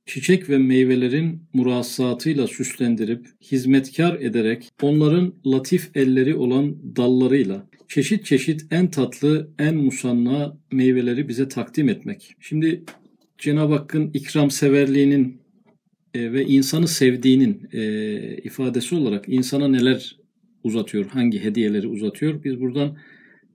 çiçek 0.05 0.49
ve 0.49 0.57
meyvelerin 0.57 1.41
murasatıyla 1.53 2.47
süslendirip, 2.47 3.27
hizmetkar 3.51 4.15
ederek, 4.15 4.69
onların 4.81 5.33
latif 5.45 5.97
elleri 5.97 6.35
olan 6.35 6.95
dallarıyla, 6.95 7.67
çeşit 7.87 8.25
çeşit 8.25 8.65
en 8.71 8.91
tatlı, 8.91 9.49
en 9.59 9.75
musanna 9.75 10.57
meyveleri 10.71 11.27
bize 11.27 11.47
takdim 11.47 11.89
etmek. 11.89 12.35
Şimdi 12.39 12.83
Cenab-ı 13.37 13.73
Hakk'ın 13.73 14.11
ikram 14.13 14.51
severliğinin 14.51 15.38
e, 16.13 16.33
ve 16.33 16.45
insanı 16.45 16.87
sevdiğinin 16.87 17.69
e, 17.71 17.81
ifadesi 18.37 18.95
olarak 18.95 19.29
insana 19.29 19.67
neler 19.67 20.17
uzatıyor, 20.63 21.05
hangi 21.05 21.43
hediyeleri 21.43 21.87
uzatıyor? 21.87 22.43
Biz 22.43 22.59
buradan 22.59 22.97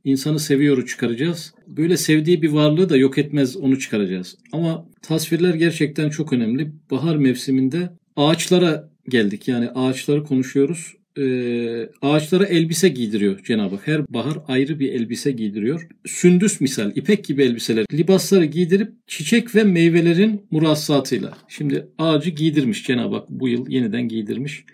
insanı 0.05 0.41
seviyoru 0.41 0.87
çıkaracağız. 0.87 1.55
Böyle 1.67 1.97
sevdiği 1.97 2.43
bir 2.43 2.51
varlığı 2.51 2.89
da 2.89 2.97
yok 2.97 3.19
etmez 3.19 3.57
onu 3.57 3.79
çıkaracağız. 3.79 4.37
Ama 4.53 4.89
tasvirler 5.03 5.55
gerçekten 5.55 6.11
çok 6.11 6.33
önemli. 6.33 6.73
Bahar 6.91 7.17
mevsiminde 7.17 7.91
ağaçlara 8.17 8.91
geldik. 9.09 9.49
Yani 9.49 9.69
ağaçları 9.71 10.25
konuşuyoruz. 10.25 10.95
Ee, 11.19 11.89
ağaçlara 12.03 12.45
elbise 12.45 12.89
giydiriyor 12.89 13.45
Cenab-ı 13.45 13.75
Hak. 13.75 13.87
Her 13.87 14.09
bahar 14.09 14.39
ayrı 14.49 14.81
bir 14.81 14.93
elbise 14.93 15.33
giydiriyor. 15.33 15.89
Sündüs 16.07 16.61
misal, 16.61 16.97
ipek 16.97 17.25
gibi 17.25 17.43
elbiseler, 17.43 17.87
libasları 17.93 18.45
giydirip 18.45 18.93
çiçek 19.07 19.55
ve 19.55 19.65
meyvelerin 19.65 20.43
murassatıyla. 20.51 21.39
Şimdi 21.49 21.87
ağacı 21.99 22.31
giydirmiş 22.31 22.87
Cenab-ı 22.87 23.15
Hak 23.15 23.31
bu 23.31 23.49
yıl 23.49 23.71
yeniden 23.71 24.09
giydirmiş. 24.09 24.65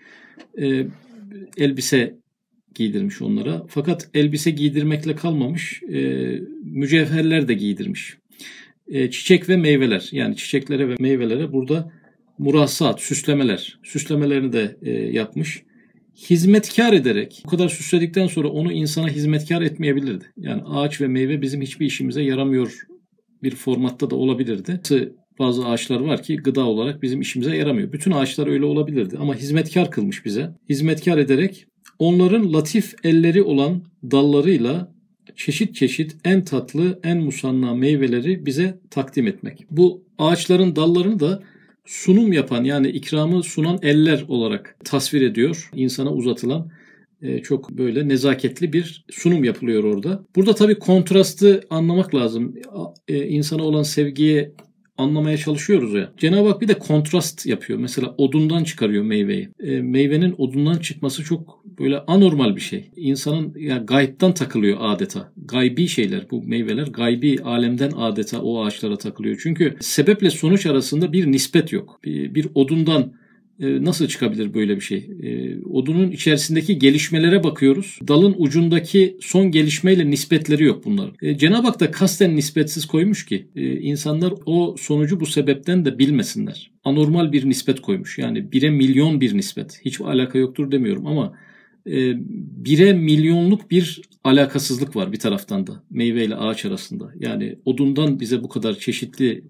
Ee, 0.61 0.87
elbise 1.57 2.21
giydirmiş 2.75 3.21
onlara. 3.21 3.65
Fakat 3.67 4.09
elbise 4.13 4.51
giydirmekle 4.51 5.15
kalmamış, 5.15 5.83
e, 5.83 5.99
mücevherler 6.63 7.47
de 7.47 7.53
giydirmiş. 7.53 8.17
E, 8.87 9.11
çiçek 9.11 9.49
ve 9.49 9.57
meyveler 9.57 10.09
yani 10.11 10.35
çiçeklere 10.35 10.89
ve 10.89 10.95
meyvelere 10.99 11.51
burada 11.51 11.91
murassat, 12.37 13.01
süslemeler, 13.01 13.79
süslemelerini 13.83 14.53
de 14.53 14.77
e, 14.81 14.91
yapmış. 14.91 15.63
Hizmetkar 16.29 16.93
ederek, 16.93 17.41
bu 17.45 17.49
kadar 17.49 17.69
süsledikten 17.69 18.27
sonra 18.27 18.47
onu 18.47 18.71
insana 18.71 19.09
hizmetkar 19.09 19.61
etmeyebilirdi. 19.61 20.25
Yani 20.37 20.61
ağaç 20.65 21.01
ve 21.01 21.07
meyve 21.07 21.41
bizim 21.41 21.61
hiçbir 21.61 21.85
işimize 21.85 22.21
yaramıyor 22.21 22.87
bir 23.43 23.55
formatta 23.55 24.09
da 24.09 24.15
olabilirdi. 24.15 24.81
Bazı 25.39 25.65
ağaçlar 25.65 25.99
var 25.99 26.23
ki 26.23 26.35
gıda 26.35 26.65
olarak 26.65 27.01
bizim 27.01 27.21
işimize 27.21 27.55
yaramıyor. 27.55 27.91
Bütün 27.91 28.11
ağaçlar 28.11 28.47
öyle 28.47 28.65
olabilirdi 28.65 29.17
ama 29.19 29.35
hizmetkar 29.35 29.91
kılmış 29.91 30.25
bize. 30.25 30.49
Hizmetkar 30.69 31.17
ederek 31.17 31.65
onların 31.99 32.53
latif 32.53 32.95
elleri 33.03 33.43
olan 33.43 33.83
dallarıyla 34.11 34.93
çeşit 35.35 35.75
çeşit 35.75 36.15
en 36.25 36.45
tatlı, 36.45 36.99
en 37.03 37.17
musanna 37.17 37.73
meyveleri 37.73 38.45
bize 38.45 38.79
takdim 38.89 39.27
etmek. 39.27 39.65
Bu 39.71 40.03
ağaçların 40.17 40.75
dallarını 40.75 41.19
da 41.19 41.43
sunum 41.85 42.33
yapan 42.33 42.63
yani 42.63 42.87
ikramı 42.87 43.43
sunan 43.43 43.79
eller 43.81 44.25
olarak 44.27 44.77
tasvir 44.85 45.21
ediyor. 45.21 45.69
insana 45.75 46.13
uzatılan 46.13 46.69
e, 47.21 47.41
çok 47.41 47.69
böyle 47.69 48.07
nezaketli 48.07 48.73
bir 48.73 49.05
sunum 49.11 49.43
yapılıyor 49.43 49.83
orada. 49.83 50.25
Burada 50.35 50.55
tabii 50.55 50.79
kontrastı 50.79 51.61
anlamak 51.69 52.15
lazım. 52.15 52.55
E, 53.07 53.27
insana 53.27 53.63
olan 53.63 53.83
sevgiye 53.83 54.53
anlamaya 54.97 55.37
çalışıyoruz 55.37 55.93
ya. 55.93 56.13
Cenab-ı 56.17 56.47
Hak 56.47 56.61
bir 56.61 56.67
de 56.67 56.73
kontrast 56.73 57.45
yapıyor. 57.45 57.79
Mesela 57.79 58.15
odundan 58.17 58.63
çıkarıyor 58.63 59.03
meyveyi. 59.03 59.49
E, 59.59 59.81
meyvenin 59.81 60.35
odundan 60.37 60.77
çıkması 60.77 61.23
çok 61.23 61.65
böyle 61.79 61.99
anormal 61.99 62.55
bir 62.55 62.61
şey. 62.61 62.91
İnsanın 62.95 63.53
ya 63.59 63.77
gayipten 63.77 64.33
takılıyor 64.33 64.77
adeta. 64.81 65.33
Gaybi 65.37 65.87
şeyler 65.87 66.31
bu 66.31 66.43
meyveler 66.43 66.87
gaybi 66.87 67.37
alemden 67.43 67.91
adeta 67.91 68.41
o 68.41 68.65
ağaçlara 68.65 68.97
takılıyor. 68.97 69.39
Çünkü 69.43 69.77
sebeple 69.79 70.29
sonuç 70.29 70.65
arasında 70.65 71.13
bir 71.13 71.31
nispet 71.31 71.71
yok. 71.73 71.99
Bir, 72.03 72.35
bir 72.35 72.47
odundan 72.55 73.13
nasıl 73.61 74.07
çıkabilir 74.07 74.53
böyle 74.53 74.75
bir 74.75 74.81
şey? 74.81 75.09
E, 75.23 75.59
odunun 75.63 76.11
içerisindeki 76.11 76.79
gelişmelere 76.79 77.43
bakıyoruz. 77.43 77.99
Dalın 78.07 78.35
ucundaki 78.37 79.17
son 79.21 79.51
gelişmeyle 79.51 80.09
nispetleri 80.09 80.63
yok 80.63 80.85
bunların. 80.85 81.15
E, 81.21 81.37
Cenab-ı 81.37 81.67
Hak 81.67 81.79
da 81.79 81.91
kasten 81.91 82.35
nispetsiz 82.35 82.85
koymuş 82.85 83.25
ki 83.25 83.47
insanlar 83.81 84.33
o 84.45 84.75
sonucu 84.79 85.19
bu 85.19 85.25
sebepten 85.25 85.85
de 85.85 85.99
bilmesinler. 85.99 86.71
Anormal 86.83 87.31
bir 87.31 87.49
nispet 87.49 87.81
koymuş. 87.81 88.17
Yani 88.17 88.51
bire 88.51 88.69
milyon 88.69 89.21
bir 89.21 89.37
nispet. 89.37 89.81
Hiç 89.85 90.01
alaka 90.01 90.37
yoktur 90.37 90.71
demiyorum 90.71 91.07
ama 91.07 91.33
bire 91.85 92.93
milyonluk 92.93 93.71
bir 93.71 94.01
alakasızlık 94.23 94.95
var 94.95 95.11
bir 95.11 95.19
taraftan 95.19 95.67
da 95.67 95.83
meyve 95.89 96.25
ile 96.25 96.35
ağaç 96.35 96.65
arasında. 96.65 97.11
Yani 97.19 97.55
odundan 97.65 98.19
bize 98.19 98.43
bu 98.43 98.49
kadar 98.49 98.79
çeşitli 98.79 99.43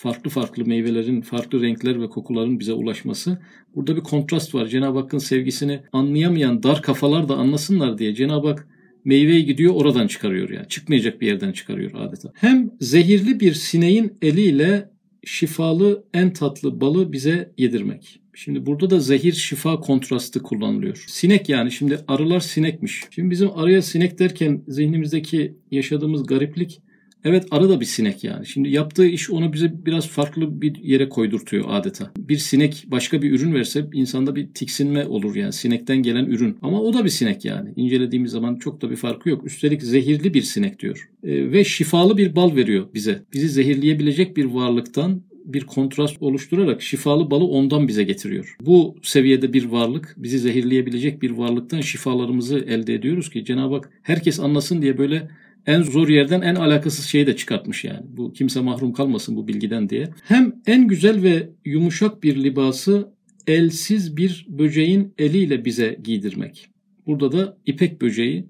farklı 0.00 0.30
farklı 0.30 0.64
meyvelerin 0.64 1.20
farklı 1.20 1.62
renkler 1.62 2.02
ve 2.02 2.08
kokuların 2.08 2.60
bize 2.60 2.72
ulaşması. 2.72 3.38
Burada 3.74 3.96
bir 3.96 4.00
kontrast 4.00 4.54
var. 4.54 4.66
Cenab-ı 4.66 4.98
Hakk'ın 4.98 5.18
sevgisini 5.18 5.80
anlayamayan 5.92 6.62
dar 6.62 6.82
kafalar 6.82 7.28
da 7.28 7.36
anlasınlar 7.36 7.98
diye 7.98 8.14
Cenab-ı 8.14 8.48
Hak 8.48 8.68
meyveyi 9.04 9.44
gidiyor 9.44 9.74
oradan 9.74 10.06
çıkarıyor 10.06 10.50
yani. 10.50 10.68
Çıkmayacak 10.68 11.20
bir 11.20 11.26
yerden 11.26 11.52
çıkarıyor 11.52 11.90
adeta. 11.94 12.32
Hem 12.34 12.70
zehirli 12.80 13.40
bir 13.40 13.54
sineğin 13.54 14.12
eliyle 14.22 14.90
şifalı 15.24 16.04
en 16.14 16.32
tatlı 16.32 16.80
balı 16.80 17.12
bize 17.12 17.52
yedirmek. 17.58 18.20
Şimdi 18.34 18.66
burada 18.66 18.90
da 18.90 19.00
zehir 19.00 19.32
şifa 19.32 19.80
kontrastı 19.80 20.42
kullanılıyor. 20.42 21.04
Sinek 21.08 21.48
yani 21.48 21.72
şimdi 21.72 21.98
arılar 22.08 22.40
sinekmiş. 22.40 23.02
Şimdi 23.10 23.30
bizim 23.30 23.50
arıya 23.54 23.82
sinek 23.82 24.18
derken 24.18 24.62
zihnimizdeki 24.68 25.54
yaşadığımız 25.70 26.26
gariplik 26.26 26.82
Evet 27.24 27.46
arı 27.50 27.68
da 27.68 27.80
bir 27.80 27.84
sinek 27.84 28.24
yani. 28.24 28.46
Şimdi 28.46 28.68
yaptığı 28.68 29.06
iş 29.06 29.30
onu 29.30 29.52
bize 29.52 29.72
biraz 29.86 30.08
farklı 30.08 30.62
bir 30.62 30.74
yere 30.82 31.08
koydurtuyor 31.08 31.64
adeta. 31.68 32.10
Bir 32.18 32.36
sinek 32.36 32.84
başka 32.86 33.22
bir 33.22 33.32
ürün 33.32 33.54
verse 33.54 33.86
insanda 33.92 34.36
bir 34.36 34.48
tiksinme 34.48 35.06
olur 35.06 35.34
yani 35.34 35.52
sinekten 35.52 35.96
gelen 35.96 36.24
ürün. 36.24 36.56
Ama 36.62 36.80
o 36.80 36.94
da 36.94 37.04
bir 37.04 37.10
sinek 37.10 37.44
yani. 37.44 37.72
İncelediğimiz 37.76 38.30
zaman 38.32 38.56
çok 38.56 38.82
da 38.82 38.90
bir 38.90 38.96
farkı 38.96 39.28
yok. 39.28 39.46
Üstelik 39.46 39.82
zehirli 39.82 40.34
bir 40.34 40.42
sinek 40.42 40.78
diyor. 40.78 41.10
E, 41.22 41.52
ve 41.52 41.64
şifalı 41.64 42.16
bir 42.16 42.36
bal 42.36 42.56
veriyor 42.56 42.86
bize. 42.94 43.22
Bizi 43.32 43.48
zehirleyebilecek 43.48 44.36
bir 44.36 44.44
varlıktan 44.44 45.22
bir 45.44 45.64
kontrast 45.64 46.22
oluşturarak 46.22 46.82
şifalı 46.82 47.30
balı 47.30 47.44
ondan 47.44 47.88
bize 47.88 48.04
getiriyor. 48.04 48.56
Bu 48.60 48.96
seviyede 49.02 49.52
bir 49.52 49.64
varlık, 49.64 50.14
bizi 50.16 50.38
zehirleyebilecek 50.38 51.22
bir 51.22 51.30
varlıktan 51.30 51.80
şifalarımızı 51.80 52.58
elde 52.58 52.94
ediyoruz 52.94 53.30
ki 53.30 53.44
Cenab-ı 53.44 53.74
Hak 53.74 53.90
herkes 54.02 54.40
anlasın 54.40 54.82
diye 54.82 54.98
böyle 54.98 55.28
en 55.70 55.82
zor 55.82 56.08
yerden 56.08 56.40
en 56.40 56.54
alakasız 56.54 57.04
şeyi 57.04 57.26
de 57.26 57.36
çıkartmış 57.36 57.84
yani. 57.84 58.06
Bu 58.08 58.32
kimse 58.32 58.60
mahrum 58.60 58.92
kalmasın 58.92 59.36
bu 59.36 59.48
bilgiden 59.48 59.88
diye. 59.88 60.08
Hem 60.24 60.52
en 60.66 60.88
güzel 60.88 61.22
ve 61.22 61.50
yumuşak 61.64 62.22
bir 62.22 62.44
libası 62.44 63.08
elsiz 63.46 64.16
bir 64.16 64.46
böceğin 64.48 65.14
eliyle 65.18 65.64
bize 65.64 65.98
giydirmek. 66.04 66.68
Burada 67.06 67.32
da 67.32 67.56
ipek 67.66 68.02
böceği. 68.02 68.46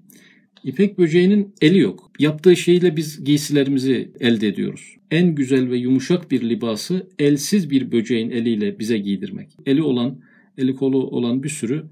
İpek 0.63 0.97
böceğinin 0.97 1.53
eli 1.61 1.79
yok. 1.79 2.11
Yaptığı 2.19 2.55
şeyle 2.55 2.97
biz 2.97 3.23
giysilerimizi 3.23 4.11
elde 4.19 4.47
ediyoruz. 4.47 4.95
En 5.11 5.35
güzel 5.35 5.69
ve 5.69 5.77
yumuşak 5.77 6.31
bir 6.31 6.49
libası 6.49 7.07
elsiz 7.19 7.69
bir 7.69 7.91
böceğin 7.91 8.29
eliyle 8.29 8.79
bize 8.79 8.97
giydirmek. 8.97 9.57
Eli 9.65 9.83
olan, 9.83 10.19
eli 10.57 10.75
kolu 10.75 11.07
olan 11.07 11.43
bir 11.43 11.49
sürü 11.49 11.85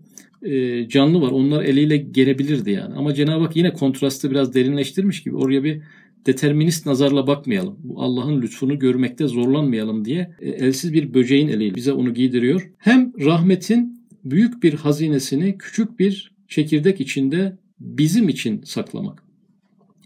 e, 0.44 0.88
canlı 0.88 1.22
var. 1.22 1.32
Onlar 1.32 1.64
eliyle 1.64 1.98
gelebilirdi 1.98 2.72
yani. 2.72 2.96
Ama 2.96 3.14
Cenab-ı 3.14 3.44
Hak 3.44 3.56
yine 3.56 3.74
kontrastı 3.74 4.32
biraz 4.32 4.54
derinleştirmiş 4.54 5.24
gibi 5.24 5.36
oraya 5.36 5.64
bir 5.64 5.82
determinist 6.26 6.86
nazarla 6.86 7.28
bakmayalım. 7.28 7.76
Bu 7.84 8.02
Allah'ın 8.02 8.42
lütfunu 8.42 8.80
görmekte 8.80 9.28
zorlanmayalım 9.28 10.06
diye 10.06 10.36
e, 10.40 10.50
elsiz 10.50 10.94
bir 10.94 11.14
böceğin 11.14 11.48
eliyle 11.48 11.76
bize 11.76 11.94
onu 11.94 12.14
giydiriyor. 12.14 12.72
Hem 12.78 13.14
rahmetin 13.20 14.00
büyük 14.26 14.64
bir 14.64 14.74
hazinesini 14.74 15.58
küçük 15.58 16.00
bir 16.00 16.32
çekirdek 16.48 17.02
içinde 17.02 17.58
bizim 17.80 18.30
için 18.30 18.62
saklamak. 18.62 19.24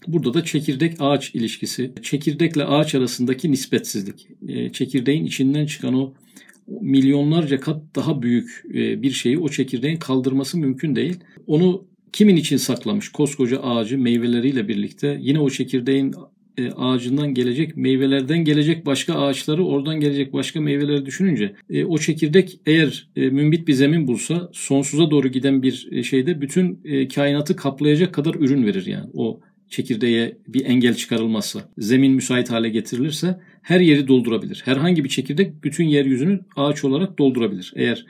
Burada 0.07 0.33
da 0.33 0.43
çekirdek 0.43 0.95
ağaç 0.99 1.35
ilişkisi, 1.35 1.91
çekirdekle 2.01 2.63
ağaç 2.63 2.95
arasındaki 2.95 3.51
nispetsizlik, 3.51 4.27
e, 4.47 4.69
çekirdeğin 4.69 5.25
içinden 5.25 5.65
çıkan 5.65 5.93
o 5.93 6.13
milyonlarca 6.67 7.59
kat 7.59 7.81
daha 7.95 8.21
büyük 8.21 8.63
e, 8.73 9.01
bir 9.01 9.11
şeyi 9.11 9.39
o 9.39 9.49
çekirdeğin 9.49 9.97
kaldırması 9.97 10.57
mümkün 10.57 10.95
değil. 10.95 11.19
Onu 11.47 11.85
kimin 12.13 12.35
için 12.35 12.57
saklamış? 12.57 13.09
Koskoca 13.09 13.61
ağacı 13.61 13.97
meyveleriyle 13.97 14.67
birlikte 14.67 15.17
yine 15.21 15.39
o 15.39 15.49
çekirdeğin 15.49 16.15
e, 16.57 16.71
ağacından 16.71 17.33
gelecek 17.33 17.77
meyvelerden 17.77 18.43
gelecek 18.43 18.85
başka 18.85 19.13
ağaçları 19.13 19.65
oradan 19.65 19.99
gelecek 19.99 20.33
başka 20.33 20.61
meyveleri 20.61 21.05
düşününce 21.05 21.55
e, 21.69 21.85
o 21.85 21.97
çekirdek 21.97 22.59
eğer 22.65 23.09
mümbit 23.15 23.67
bir 23.67 23.73
zemin 23.73 24.07
bulsa 24.07 24.49
sonsuza 24.53 25.11
doğru 25.11 25.27
giden 25.27 25.63
bir 25.63 26.03
şeyde 26.03 26.41
bütün 26.41 26.79
kainatı 27.15 27.55
kaplayacak 27.55 28.13
kadar 28.13 28.35
ürün 28.35 28.65
verir 28.65 28.85
yani. 28.85 29.09
O 29.13 29.39
çekirdeğe 29.69 30.37
bir 30.47 30.65
engel 30.65 30.95
çıkarılmazsa, 30.95 31.69
zemin 31.77 32.11
müsait 32.11 32.51
hale 32.51 32.69
getirilirse 32.69 33.39
her 33.61 33.79
yeri 33.79 34.07
doldurabilir. 34.07 34.61
Herhangi 34.65 35.03
bir 35.03 35.09
çekirdek 35.09 35.63
bütün 35.63 35.85
yeryüzünü 35.85 36.39
ağaç 36.55 36.83
olarak 36.83 37.17
doldurabilir. 37.17 37.73
Eğer 37.75 38.05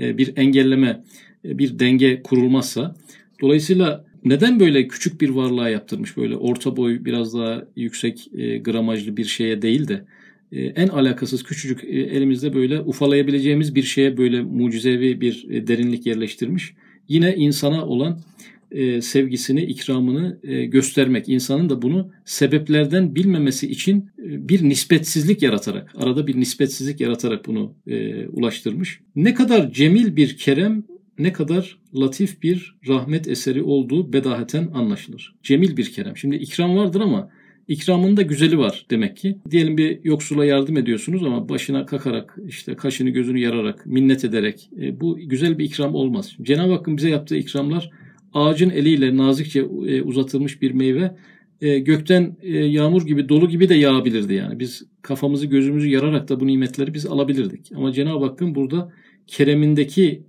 e, 0.00 0.18
bir 0.18 0.32
engelleme, 0.36 1.02
e, 1.44 1.58
bir 1.58 1.78
denge 1.78 2.22
kurulmazsa. 2.22 2.94
Dolayısıyla 3.40 4.04
neden 4.24 4.60
böyle 4.60 4.88
küçük 4.88 5.20
bir 5.20 5.28
varlığa 5.28 5.68
yaptırmış 5.68 6.16
böyle 6.16 6.36
orta 6.36 6.76
boy 6.76 7.04
biraz 7.04 7.34
daha 7.34 7.64
yüksek 7.76 8.28
e, 8.34 8.58
gramajlı 8.58 9.16
bir 9.16 9.24
şeye 9.24 9.62
değil 9.62 9.88
de 9.88 10.04
en 10.52 10.88
alakasız 10.88 11.42
küçücük 11.42 11.84
elimizde 11.84 12.54
böyle 12.54 12.80
ufalayabileceğimiz 12.80 13.74
bir 13.74 13.82
şeye 13.82 14.16
böyle 14.16 14.42
mucizevi 14.42 15.20
bir 15.20 15.46
derinlik 15.66 16.06
yerleştirmiş. 16.06 16.74
Yine 17.08 17.36
insana 17.36 17.86
olan 17.86 18.20
e, 18.70 19.02
sevgisini, 19.02 19.62
ikramını 19.62 20.38
e, 20.42 20.64
göstermek. 20.64 21.28
insanın 21.28 21.68
da 21.68 21.82
bunu 21.82 22.10
sebeplerden 22.24 23.14
bilmemesi 23.14 23.70
için 23.70 24.10
e, 24.18 24.48
bir 24.48 24.68
nispetsizlik 24.68 25.42
yaratarak, 25.42 25.92
arada 25.96 26.26
bir 26.26 26.40
nispetsizlik 26.40 27.00
yaratarak 27.00 27.46
bunu 27.46 27.74
e, 27.86 28.26
ulaştırmış. 28.26 29.00
Ne 29.16 29.34
kadar 29.34 29.72
cemil 29.72 30.16
bir 30.16 30.36
kerem, 30.36 30.84
ne 31.18 31.32
kadar 31.32 31.78
latif 31.94 32.42
bir 32.42 32.74
rahmet 32.88 33.28
eseri 33.28 33.62
olduğu 33.62 34.12
bedaheten 34.12 34.68
anlaşılır. 34.74 35.34
Cemil 35.42 35.76
bir 35.76 35.92
kerem. 35.92 36.16
Şimdi 36.16 36.36
ikram 36.36 36.76
vardır 36.76 37.00
ama 37.00 37.30
ikramın 37.68 38.16
da 38.16 38.22
güzeli 38.22 38.58
var 38.58 38.86
demek 38.90 39.16
ki. 39.16 39.38
Diyelim 39.50 39.78
bir 39.78 40.04
yoksula 40.04 40.44
yardım 40.44 40.76
ediyorsunuz 40.76 41.24
ama 41.24 41.48
başına 41.48 41.86
kakarak, 41.86 42.38
işte 42.46 42.74
kaşını 42.74 43.10
gözünü 43.10 43.38
yararak, 43.38 43.86
minnet 43.86 44.24
ederek 44.24 44.70
e, 44.80 45.00
bu 45.00 45.18
güzel 45.18 45.58
bir 45.58 45.64
ikram 45.64 45.94
olmaz. 45.94 46.36
Cenab-ı 46.42 46.72
Hakk'ın 46.72 46.96
bize 46.96 47.08
yaptığı 47.08 47.36
ikramlar 47.36 47.90
ağacın 48.32 48.70
eliyle 48.70 49.16
nazikçe 49.16 49.60
e, 49.60 50.02
uzatılmış 50.02 50.62
bir 50.62 50.70
meyve 50.70 51.16
e, 51.60 51.78
gökten 51.78 52.36
e, 52.42 52.58
yağmur 52.58 53.06
gibi 53.06 53.28
dolu 53.28 53.48
gibi 53.48 53.68
de 53.68 53.74
yağabilirdi 53.74 54.34
yani. 54.34 54.58
Biz 54.58 54.82
kafamızı 55.02 55.46
gözümüzü 55.46 55.88
yararak 55.88 56.28
da 56.28 56.40
bu 56.40 56.46
nimetleri 56.46 56.94
biz 56.94 57.06
alabilirdik. 57.06 57.72
Ama 57.76 57.92
Cenab-ı 57.92 58.24
Hakk'ın 58.24 58.54
burada 58.54 58.92
keremindeki 59.26 60.22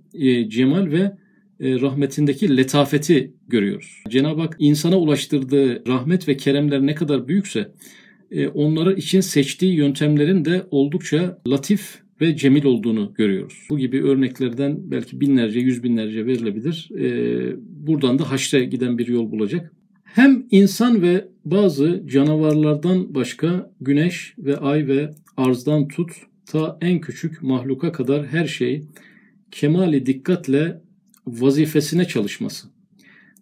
cemal 0.48 0.90
ve 0.90 1.16
rahmetindeki 1.60 2.56
letafeti 2.56 3.34
görüyoruz. 3.48 4.02
Cenab-ı 4.08 4.40
Hak 4.40 4.56
insana 4.58 4.98
ulaştırdığı 4.98 5.86
rahmet 5.86 6.28
ve 6.28 6.36
keremler 6.36 6.86
ne 6.86 6.94
kadar 6.94 7.28
büyükse 7.28 7.72
onları 8.54 8.94
için 8.94 9.20
seçtiği 9.20 9.74
yöntemlerin 9.74 10.44
de 10.44 10.66
oldukça 10.70 11.38
latif 11.48 12.02
ve 12.20 12.36
cemil 12.36 12.64
olduğunu 12.64 13.12
görüyoruz. 13.14 13.66
Bu 13.70 13.78
gibi 13.78 14.02
örneklerden 14.02 14.90
belki 14.90 15.20
binlerce, 15.20 15.60
yüz 15.60 15.82
binlerce 15.82 16.26
verilebilir. 16.26 16.90
Ee, 16.98 17.56
buradan 17.60 18.18
da 18.18 18.30
haşre 18.30 18.64
giden 18.64 18.98
bir 18.98 19.06
yol 19.08 19.30
bulacak. 19.30 19.72
Hem 20.04 20.46
insan 20.50 21.02
ve 21.02 21.28
bazı 21.44 22.02
canavarlardan 22.06 23.14
başka 23.14 23.70
güneş 23.80 24.34
ve 24.38 24.56
ay 24.56 24.86
ve 24.86 25.10
arzdan 25.36 25.88
tut 25.88 26.10
ta 26.46 26.78
en 26.80 27.00
küçük 27.00 27.42
mahluka 27.42 27.92
kadar 27.92 28.26
her 28.26 28.46
şey 28.46 28.82
kemali 29.50 30.06
dikkatle 30.06 30.80
vazifesine 31.26 32.04
çalışması. 32.04 32.68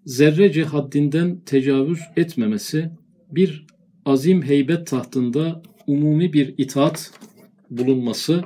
zerrece 0.05 0.65
haddinden 0.65 1.41
tecavüz 1.47 2.01
etmemesi, 2.17 2.91
bir 3.31 3.67
azim 4.05 4.43
heybet 4.43 4.87
tahtında 4.87 5.63
umumi 5.87 6.33
bir 6.33 6.55
itaat 6.59 7.11
bulunması, 7.71 8.45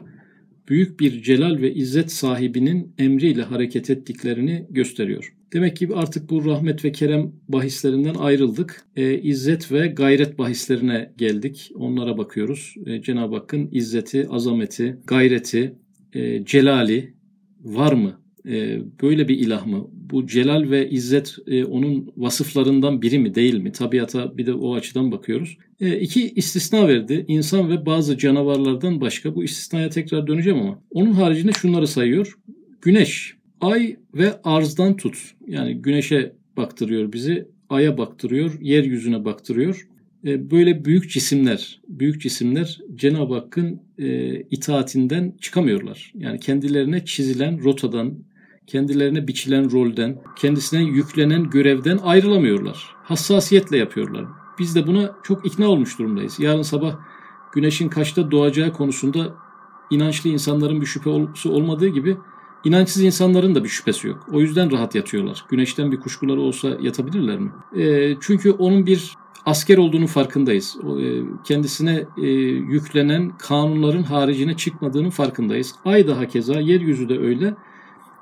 büyük 0.72 1.00
bir 1.00 1.22
celal 1.22 1.58
ve 1.58 1.74
izzet 1.74 2.12
sahibinin 2.12 2.94
emriyle 2.98 3.42
hareket 3.42 3.90
ettiklerini 3.90 4.66
gösteriyor. 4.70 5.34
Demek 5.52 5.76
ki 5.76 5.88
artık 5.94 6.30
bu 6.30 6.44
rahmet 6.44 6.84
ve 6.84 6.92
kerem 6.92 7.32
bahislerinden 7.48 8.14
ayrıldık. 8.14 8.84
E, 8.96 9.18
izzet 9.18 9.72
ve 9.72 9.86
gayret 9.86 10.38
bahislerine 10.38 11.12
geldik. 11.18 11.70
Onlara 11.74 12.18
bakıyoruz. 12.18 12.74
E, 12.86 13.02
Cenab-ı 13.02 13.34
Hakk'ın 13.34 13.68
izzeti, 13.72 14.28
azameti, 14.28 14.96
gayreti, 15.06 15.74
e, 16.12 16.44
celali 16.44 17.14
var 17.60 17.92
mı? 17.92 18.21
E, 18.48 18.80
böyle 19.02 19.28
bir 19.28 19.38
ilah 19.38 19.66
mı? 19.66 19.88
Bu 19.92 20.26
celal 20.26 20.70
ve 20.70 20.90
izzet 20.90 21.36
e, 21.46 21.64
onun 21.64 22.12
vasıflarından 22.16 23.02
biri 23.02 23.18
mi 23.18 23.34
değil 23.34 23.54
mi? 23.54 23.72
Tabiata 23.72 24.38
bir 24.38 24.46
de 24.46 24.54
o 24.54 24.74
açıdan 24.74 25.12
bakıyoruz. 25.12 25.58
E, 25.80 26.00
iki 26.00 26.30
istisna 26.30 26.88
verdi. 26.88 27.24
İnsan 27.28 27.70
ve 27.70 27.86
bazı 27.86 28.18
canavarlardan 28.18 29.00
başka. 29.00 29.34
Bu 29.34 29.44
istisnaya 29.44 29.88
tekrar 29.88 30.26
döneceğim 30.26 30.58
ama. 30.60 30.82
Onun 30.90 31.12
haricinde 31.12 31.52
şunları 31.52 31.86
sayıyor. 31.86 32.38
Güneş, 32.82 33.36
ay 33.60 33.96
ve 34.14 34.40
arzdan 34.44 34.96
tut. 34.96 35.18
Yani 35.46 35.74
güneşe 35.74 36.32
baktırıyor 36.56 37.12
bizi, 37.12 37.48
aya 37.68 37.98
baktırıyor, 37.98 38.60
yeryüzüne 38.60 39.24
baktırıyor. 39.24 39.88
E, 40.26 40.50
böyle 40.50 40.84
büyük 40.84 41.10
cisimler, 41.10 41.80
büyük 41.88 42.20
cisimler 42.20 42.80
Cenab-ı 42.94 43.34
Hakk'ın 43.34 43.82
e, 43.98 44.40
itaatinden 44.40 45.34
çıkamıyorlar. 45.40 46.12
Yani 46.14 46.40
kendilerine 46.40 47.04
çizilen 47.04 47.64
rotadan, 47.64 48.18
kendilerine 48.66 49.28
biçilen 49.28 49.72
rolden, 49.72 50.22
kendisine 50.36 50.82
yüklenen 50.82 51.50
görevden 51.50 51.98
ayrılamıyorlar. 52.02 52.94
Hassasiyetle 53.02 53.76
yapıyorlar. 53.76 54.24
Biz 54.58 54.74
de 54.74 54.86
buna 54.86 55.16
çok 55.22 55.46
ikna 55.46 55.68
olmuş 55.68 55.98
durumdayız. 55.98 56.40
Yarın 56.40 56.62
sabah 56.62 56.96
güneşin 57.52 57.88
kaçta 57.88 58.30
doğacağı 58.30 58.72
konusunda 58.72 59.34
inançlı 59.90 60.30
insanların 60.30 60.80
bir 60.80 60.86
şüphesi 60.86 61.48
olmadığı 61.48 61.88
gibi 61.88 62.16
İnançsız 62.64 63.02
insanların 63.02 63.54
da 63.54 63.64
bir 63.64 63.68
şüphesi 63.68 64.08
yok. 64.08 64.26
O 64.32 64.40
yüzden 64.40 64.72
rahat 64.72 64.94
yatıyorlar. 64.94 65.44
Güneşten 65.48 65.92
bir 65.92 66.00
kuşkuları 66.00 66.40
olsa 66.40 66.68
yatabilirler 66.80 67.38
mi? 67.38 67.50
E, 67.76 68.16
çünkü 68.20 68.50
onun 68.50 68.86
bir 68.86 69.14
asker 69.46 69.78
olduğunu 69.78 70.06
farkındayız. 70.06 70.76
E, 71.00 71.04
kendisine 71.44 72.06
e, 72.16 72.26
yüklenen 72.26 73.36
kanunların 73.38 74.02
haricine 74.02 74.56
çıkmadığının 74.56 75.10
farkındayız. 75.10 75.74
Ay 75.84 76.08
da 76.08 76.18
hakeza, 76.18 76.60
yeryüzü 76.60 77.08
de 77.08 77.18
öyle. 77.18 77.54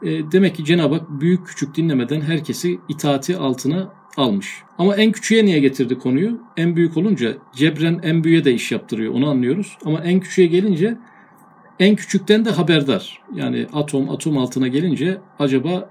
E, 0.03 0.33
demek 0.33 0.57
ki 0.57 0.65
Cenab-ı 0.65 0.95
Hak 0.95 1.21
büyük 1.21 1.47
küçük 1.47 1.77
dinlemeden 1.77 2.21
herkesi 2.21 2.79
itaati 2.89 3.37
altına 3.37 3.93
almış. 4.17 4.63
Ama 4.79 4.97
en 4.97 5.13
küçüğe 5.13 5.45
niye 5.45 5.59
getirdi 5.59 5.99
konuyu? 5.99 6.41
En 6.57 6.77
büyük 6.77 6.97
olunca 6.97 7.37
cebren 7.55 8.01
en 8.03 8.25
büyüğe 8.25 8.45
de 8.45 8.55
iş 8.55 8.73
yaptırıyor 8.73 9.15
onu 9.15 9.31
anlıyoruz. 9.31 9.79
Ama 9.85 10.01
en 10.01 10.21
küçüğe 10.21 10.47
gelince 10.47 10.99
en 11.79 11.97
küçükten 11.97 12.45
de 12.45 12.51
haberdar. 12.51 13.23
Yani 13.35 13.67
atom 13.73 14.11
atom 14.11 14.39
altına 14.39 14.69
gelince 14.69 15.19
acaba 15.39 15.91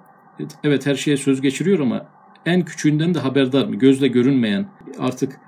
evet 0.64 0.86
her 0.86 0.96
şeye 0.96 1.18
söz 1.18 1.42
geçiriyor 1.42 1.80
ama 1.80 2.06
en 2.46 2.66
küçüğünden 2.66 3.14
de 3.14 3.20
haberdar 3.20 3.66
mı? 3.66 3.76
Gözle 3.76 4.08
görünmeyen 4.08 4.68
artık 5.00 5.40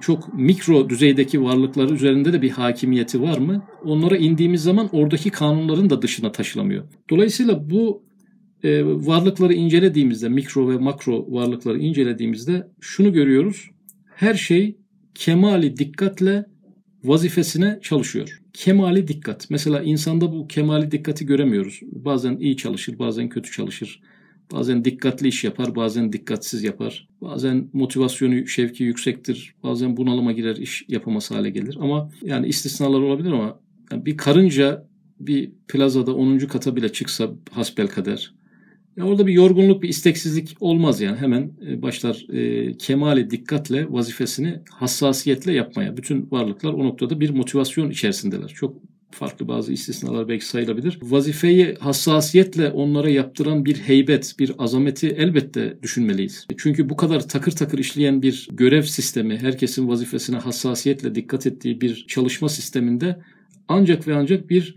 çok 0.00 0.34
mikro 0.34 0.88
düzeydeki 0.88 1.42
varlıklar 1.42 1.90
üzerinde 1.90 2.32
de 2.32 2.42
bir 2.42 2.50
hakimiyeti 2.50 3.22
var 3.22 3.38
mı? 3.38 3.62
Onlara 3.84 4.16
indiğimiz 4.16 4.62
zaman 4.62 4.88
oradaki 4.92 5.30
kanunların 5.30 5.90
da 5.90 6.02
dışına 6.02 6.32
taşılamıyor. 6.32 6.84
Dolayısıyla 7.10 7.70
bu 7.70 8.02
e, 8.64 8.84
varlıkları 8.84 9.54
incelediğimizde, 9.54 10.28
mikro 10.28 10.68
ve 10.70 10.76
makro 10.76 11.26
varlıkları 11.28 11.78
incelediğimizde 11.78 12.68
şunu 12.80 13.12
görüyoruz. 13.12 13.70
Her 14.14 14.34
şey 14.34 14.76
kemali 15.14 15.76
dikkatle 15.76 16.46
vazifesine 17.04 17.78
çalışıyor. 17.82 18.40
Kemali 18.52 19.08
dikkat. 19.08 19.50
Mesela 19.50 19.82
insanda 19.82 20.32
bu 20.32 20.48
kemali 20.48 20.90
dikkati 20.90 21.26
göremiyoruz. 21.26 21.80
Bazen 21.82 22.36
iyi 22.36 22.56
çalışır, 22.56 22.98
bazen 22.98 23.28
kötü 23.28 23.50
çalışır. 23.50 24.00
Bazen 24.52 24.84
dikkatli 24.84 25.28
iş 25.28 25.44
yapar, 25.44 25.76
bazen 25.76 26.12
dikkatsiz 26.12 26.64
yapar. 26.64 27.08
Bazen 27.20 27.70
motivasyonu, 27.72 28.46
şevki 28.46 28.84
yüksektir. 28.84 29.54
Bazen 29.62 29.96
bunalıma 29.96 30.32
girer, 30.32 30.56
iş 30.56 30.84
yapamaz 30.88 31.30
hale 31.30 31.50
gelir. 31.50 31.78
Ama 31.80 32.10
yani 32.22 32.46
istisnalar 32.46 33.00
olabilir 33.00 33.30
ama 33.30 33.60
yani 33.92 34.06
bir 34.06 34.16
karınca 34.16 34.86
bir 35.20 35.52
plazada 35.68 36.14
10. 36.14 36.38
kata 36.38 36.76
bile 36.76 36.92
çıksa 36.92 37.30
hasbel 37.50 37.86
kader 37.86 38.36
ya 38.96 39.04
orada 39.04 39.26
bir 39.26 39.32
yorgunluk, 39.32 39.82
bir 39.82 39.88
isteksizlik 39.88 40.56
olmaz 40.60 41.00
yani. 41.00 41.16
Hemen 41.16 41.52
e, 41.66 41.82
başlar 41.82 42.26
e, 42.32 42.72
kemali 42.76 43.30
dikkatle 43.30 43.86
vazifesini 43.92 44.60
hassasiyetle 44.70 45.52
yapmaya. 45.52 45.96
Bütün 45.96 46.30
varlıklar 46.30 46.72
o 46.72 46.84
noktada 46.84 47.20
bir 47.20 47.30
motivasyon 47.30 47.90
içerisindeler. 47.90 48.48
Çok 48.48 48.76
farklı 49.10 49.48
bazı 49.48 49.72
istisnalar 49.72 50.28
belki 50.28 50.46
sayılabilir. 50.46 50.98
Vazifeyi 51.02 51.74
hassasiyetle 51.80 52.70
onlara 52.70 53.10
yaptıran 53.10 53.64
bir 53.64 53.76
heybet, 53.76 54.34
bir 54.38 54.52
azameti 54.58 55.08
elbette 55.08 55.78
düşünmeliyiz. 55.82 56.46
Çünkü 56.56 56.88
bu 56.88 56.96
kadar 56.96 57.28
takır 57.28 57.52
takır 57.52 57.78
işleyen 57.78 58.22
bir 58.22 58.48
görev 58.52 58.82
sistemi, 58.82 59.38
herkesin 59.38 59.88
vazifesine 59.88 60.36
hassasiyetle 60.36 61.14
dikkat 61.14 61.46
ettiği 61.46 61.80
bir 61.80 62.04
çalışma 62.08 62.48
sisteminde 62.48 63.18
ancak 63.68 64.08
ve 64.08 64.14
ancak 64.14 64.50
bir 64.50 64.76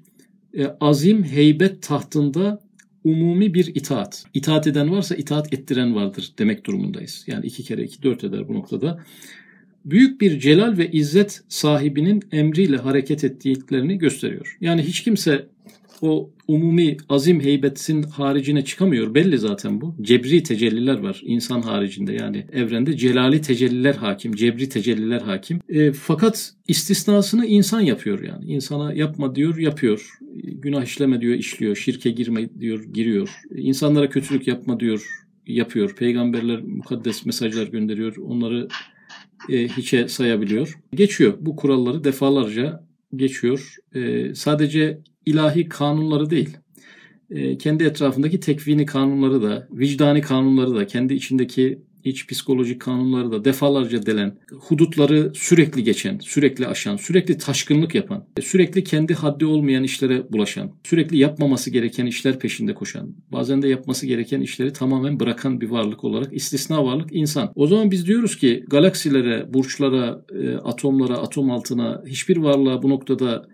e, 0.57 0.65
azim 0.79 1.23
heybet 1.23 1.81
tahtında 1.81 2.61
umumi 3.03 3.53
bir 3.53 3.75
itaat. 3.75 4.25
İtaat 4.33 4.67
eden 4.67 4.91
varsa 4.91 5.15
itaat 5.15 5.53
ettiren 5.53 5.95
vardır 5.95 6.33
demek 6.39 6.65
durumundayız. 6.65 7.23
Yani 7.27 7.45
iki 7.45 7.63
kere 7.63 7.83
iki 7.83 8.03
dört 8.03 8.23
eder 8.23 8.47
bu 8.47 8.53
noktada. 8.53 9.03
Büyük 9.85 10.21
bir 10.21 10.39
celal 10.39 10.77
ve 10.77 10.91
izzet 10.91 11.41
sahibinin 11.49 12.23
emriyle 12.31 12.77
hareket 12.77 13.23
ettiklerini 13.23 13.97
gösteriyor. 13.97 14.57
Yani 14.61 14.81
hiç 14.81 15.03
kimse 15.03 15.45
o 16.01 16.31
umumi 16.47 16.97
azim 17.09 17.41
heybetin 17.41 18.03
haricine 18.03 18.65
çıkamıyor. 18.65 19.15
Belli 19.15 19.37
zaten 19.37 19.81
bu. 19.81 19.95
Cebri 20.01 20.43
tecelliler 20.43 20.99
var 20.99 21.21
insan 21.23 21.61
haricinde 21.61 22.13
yani 22.13 22.45
evrende 22.53 22.97
celali 22.97 23.41
tecelliler 23.41 23.95
hakim, 23.95 24.35
cebri 24.35 24.69
tecelliler 24.69 25.21
hakim. 25.21 25.59
E, 25.69 25.91
fakat 25.91 26.53
istisnasını 26.67 27.45
insan 27.45 27.81
yapıyor 27.81 28.23
yani. 28.23 28.45
İnsana 28.45 28.93
yapma 28.93 29.35
diyor, 29.35 29.57
yapıyor. 29.57 30.09
Günah 30.43 30.83
işleme 30.83 31.21
diyor, 31.21 31.35
işliyor. 31.35 31.75
Şirke 31.75 32.11
girme 32.11 32.49
diyor, 32.59 32.83
giriyor. 32.83 33.29
İnsanlara 33.55 34.09
kötülük 34.09 34.47
yapma 34.47 34.79
diyor, 34.79 35.05
yapıyor. 35.47 35.95
Peygamberler 35.95 36.61
mukaddes 36.61 37.25
mesajlar 37.25 37.67
gönderiyor. 37.67 38.17
Onları 38.17 38.67
e, 39.49 39.67
hiçe 39.67 40.07
sayabiliyor. 40.07 40.79
Geçiyor. 40.93 41.33
Bu 41.39 41.55
kuralları 41.55 42.03
defalarca 42.03 42.83
geçiyor. 43.15 43.75
E, 43.95 44.35
sadece 44.35 44.99
ilahi 45.25 45.69
kanunları 45.69 46.29
değil, 46.29 46.57
e, 47.29 47.57
kendi 47.57 47.83
etrafındaki 47.83 48.39
tekvini 48.39 48.85
kanunları 48.85 49.41
da, 49.41 49.67
vicdani 49.71 50.21
kanunları 50.21 50.75
da, 50.75 50.87
kendi 50.87 51.13
içindeki 51.13 51.81
iç 52.03 52.27
psikolojik 52.27 52.81
kanunları 52.81 53.31
da 53.31 53.45
defalarca 53.45 54.05
delen, 54.05 54.37
hudutları 54.51 55.31
sürekli 55.35 55.83
geçen, 55.83 56.19
sürekli 56.19 56.67
aşan, 56.67 56.97
sürekli 56.97 57.37
taşkınlık 57.37 57.95
yapan, 57.95 58.25
sürekli 58.41 58.83
kendi 58.83 59.13
haddi 59.13 59.45
olmayan 59.45 59.83
işlere 59.83 60.31
bulaşan, 60.31 60.71
sürekli 60.83 61.17
yapmaması 61.17 61.69
gereken 61.69 62.05
işler 62.05 62.39
peşinde 62.39 62.73
koşan, 62.73 63.15
bazen 63.31 63.61
de 63.61 63.67
yapması 63.67 64.07
gereken 64.07 64.41
işleri 64.41 64.73
tamamen 64.73 65.19
bırakan 65.19 65.61
bir 65.61 65.69
varlık 65.69 66.03
olarak 66.03 66.33
istisna 66.33 66.85
varlık 66.85 67.09
insan. 67.15 67.51
O 67.55 67.67
zaman 67.67 67.91
biz 67.91 68.07
diyoruz 68.07 68.37
ki 68.37 68.65
galaksilere, 68.67 69.53
burçlara, 69.53 70.25
e, 70.43 70.55
atomlara, 70.55 71.17
atom 71.17 71.51
altına 71.51 72.03
hiçbir 72.07 72.37
varlığa 72.37 72.83
bu 72.83 72.89
noktada 72.89 73.47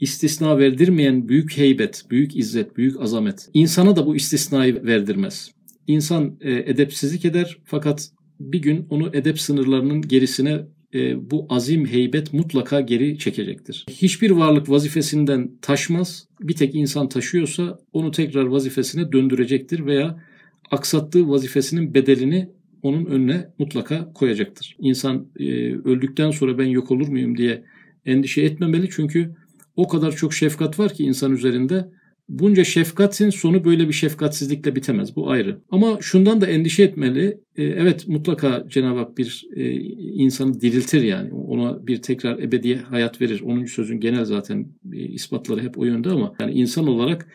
istisna 0.00 0.58
verdirmeyen 0.58 1.28
büyük 1.28 1.56
heybet, 1.56 2.04
büyük 2.10 2.36
izzet, 2.36 2.76
büyük 2.76 3.00
azamet 3.00 3.48
insana 3.54 3.96
da 3.96 4.06
bu 4.06 4.16
istisnayı 4.16 4.84
verdirmez. 4.84 5.50
İnsan 5.90 6.36
e, 6.40 6.52
edepsizlik 6.52 7.24
eder 7.24 7.58
fakat 7.64 8.10
bir 8.40 8.62
gün 8.62 8.86
onu 8.90 9.10
edep 9.12 9.40
sınırlarının 9.40 10.02
gerisine 10.02 10.60
e, 10.94 11.30
bu 11.30 11.46
azim 11.48 11.86
heybet 11.86 12.32
mutlaka 12.32 12.80
geri 12.80 13.18
çekecektir. 13.18 13.86
Hiçbir 13.90 14.30
varlık 14.30 14.70
vazifesinden 14.70 15.50
taşmaz. 15.62 16.28
Bir 16.40 16.54
tek 16.54 16.74
insan 16.74 17.08
taşıyorsa 17.08 17.78
onu 17.92 18.10
tekrar 18.10 18.44
vazifesine 18.44 19.12
döndürecektir 19.12 19.86
veya 19.86 20.24
aksattığı 20.70 21.28
vazifesinin 21.28 21.94
bedelini 21.94 22.48
onun 22.82 23.04
önüne 23.04 23.48
mutlaka 23.58 24.12
koyacaktır. 24.12 24.76
İnsan 24.78 25.26
e, 25.38 25.44
öldükten 25.74 26.30
sonra 26.30 26.58
ben 26.58 26.66
yok 26.66 26.90
olur 26.90 27.08
muyum 27.08 27.36
diye 27.36 27.64
endişe 28.06 28.42
etmemeli 28.42 28.88
çünkü 28.90 29.34
o 29.76 29.88
kadar 29.88 30.12
çok 30.12 30.34
şefkat 30.34 30.78
var 30.78 30.94
ki 30.94 31.04
insan 31.04 31.32
üzerinde. 31.32 31.88
Bunca 32.30 32.64
şefkatin 32.64 33.30
sonu 33.30 33.64
böyle 33.64 33.88
bir 33.88 33.92
şefkatsizlikle 33.92 34.76
bitemez. 34.76 35.16
Bu 35.16 35.30
ayrı. 35.30 35.60
Ama 35.70 35.98
şundan 36.00 36.40
da 36.40 36.46
endişe 36.46 36.82
etmeli. 36.82 37.40
E, 37.56 37.64
evet 37.64 38.08
mutlaka 38.08 38.64
Cenab-ı 38.68 38.98
Hak 38.98 39.18
bir 39.18 39.46
e, 39.56 39.72
insanı 39.94 40.60
diriltir 40.60 41.02
yani. 41.02 41.32
Ona 41.32 41.86
bir 41.86 42.02
tekrar 42.02 42.38
ebedi 42.38 42.76
hayat 42.76 43.20
verir. 43.20 43.40
Onun 43.40 43.64
sözün 43.64 44.00
genel 44.00 44.24
zaten 44.24 44.66
e, 44.92 44.98
ispatları 44.98 45.62
hep 45.62 45.78
o 45.78 45.84
yönde 45.84 46.10
ama 46.10 46.34
yani 46.40 46.52
insan 46.52 46.86
olarak 46.86 47.28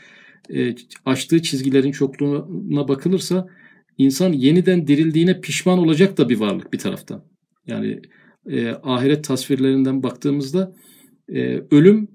açtığı 1.06 1.42
çizgilerin 1.42 1.92
çokluğuna 1.92 2.88
bakılırsa 2.88 3.48
İnsan 3.98 4.34
yeniden 4.34 4.88
dirildiğine 4.88 5.42
pişman 5.42 5.80
olacak 5.80 6.18
da 6.18 6.30
bir 6.30 6.40
varlık 6.40 6.74
bir 6.74 6.78
taraftan. 6.78 7.26
Yani 7.68 8.02
ahiret 8.84 9.24
tasvirlerinden 9.24 10.04
baktığımızda 10.04 10.76
ölüm 11.72 12.08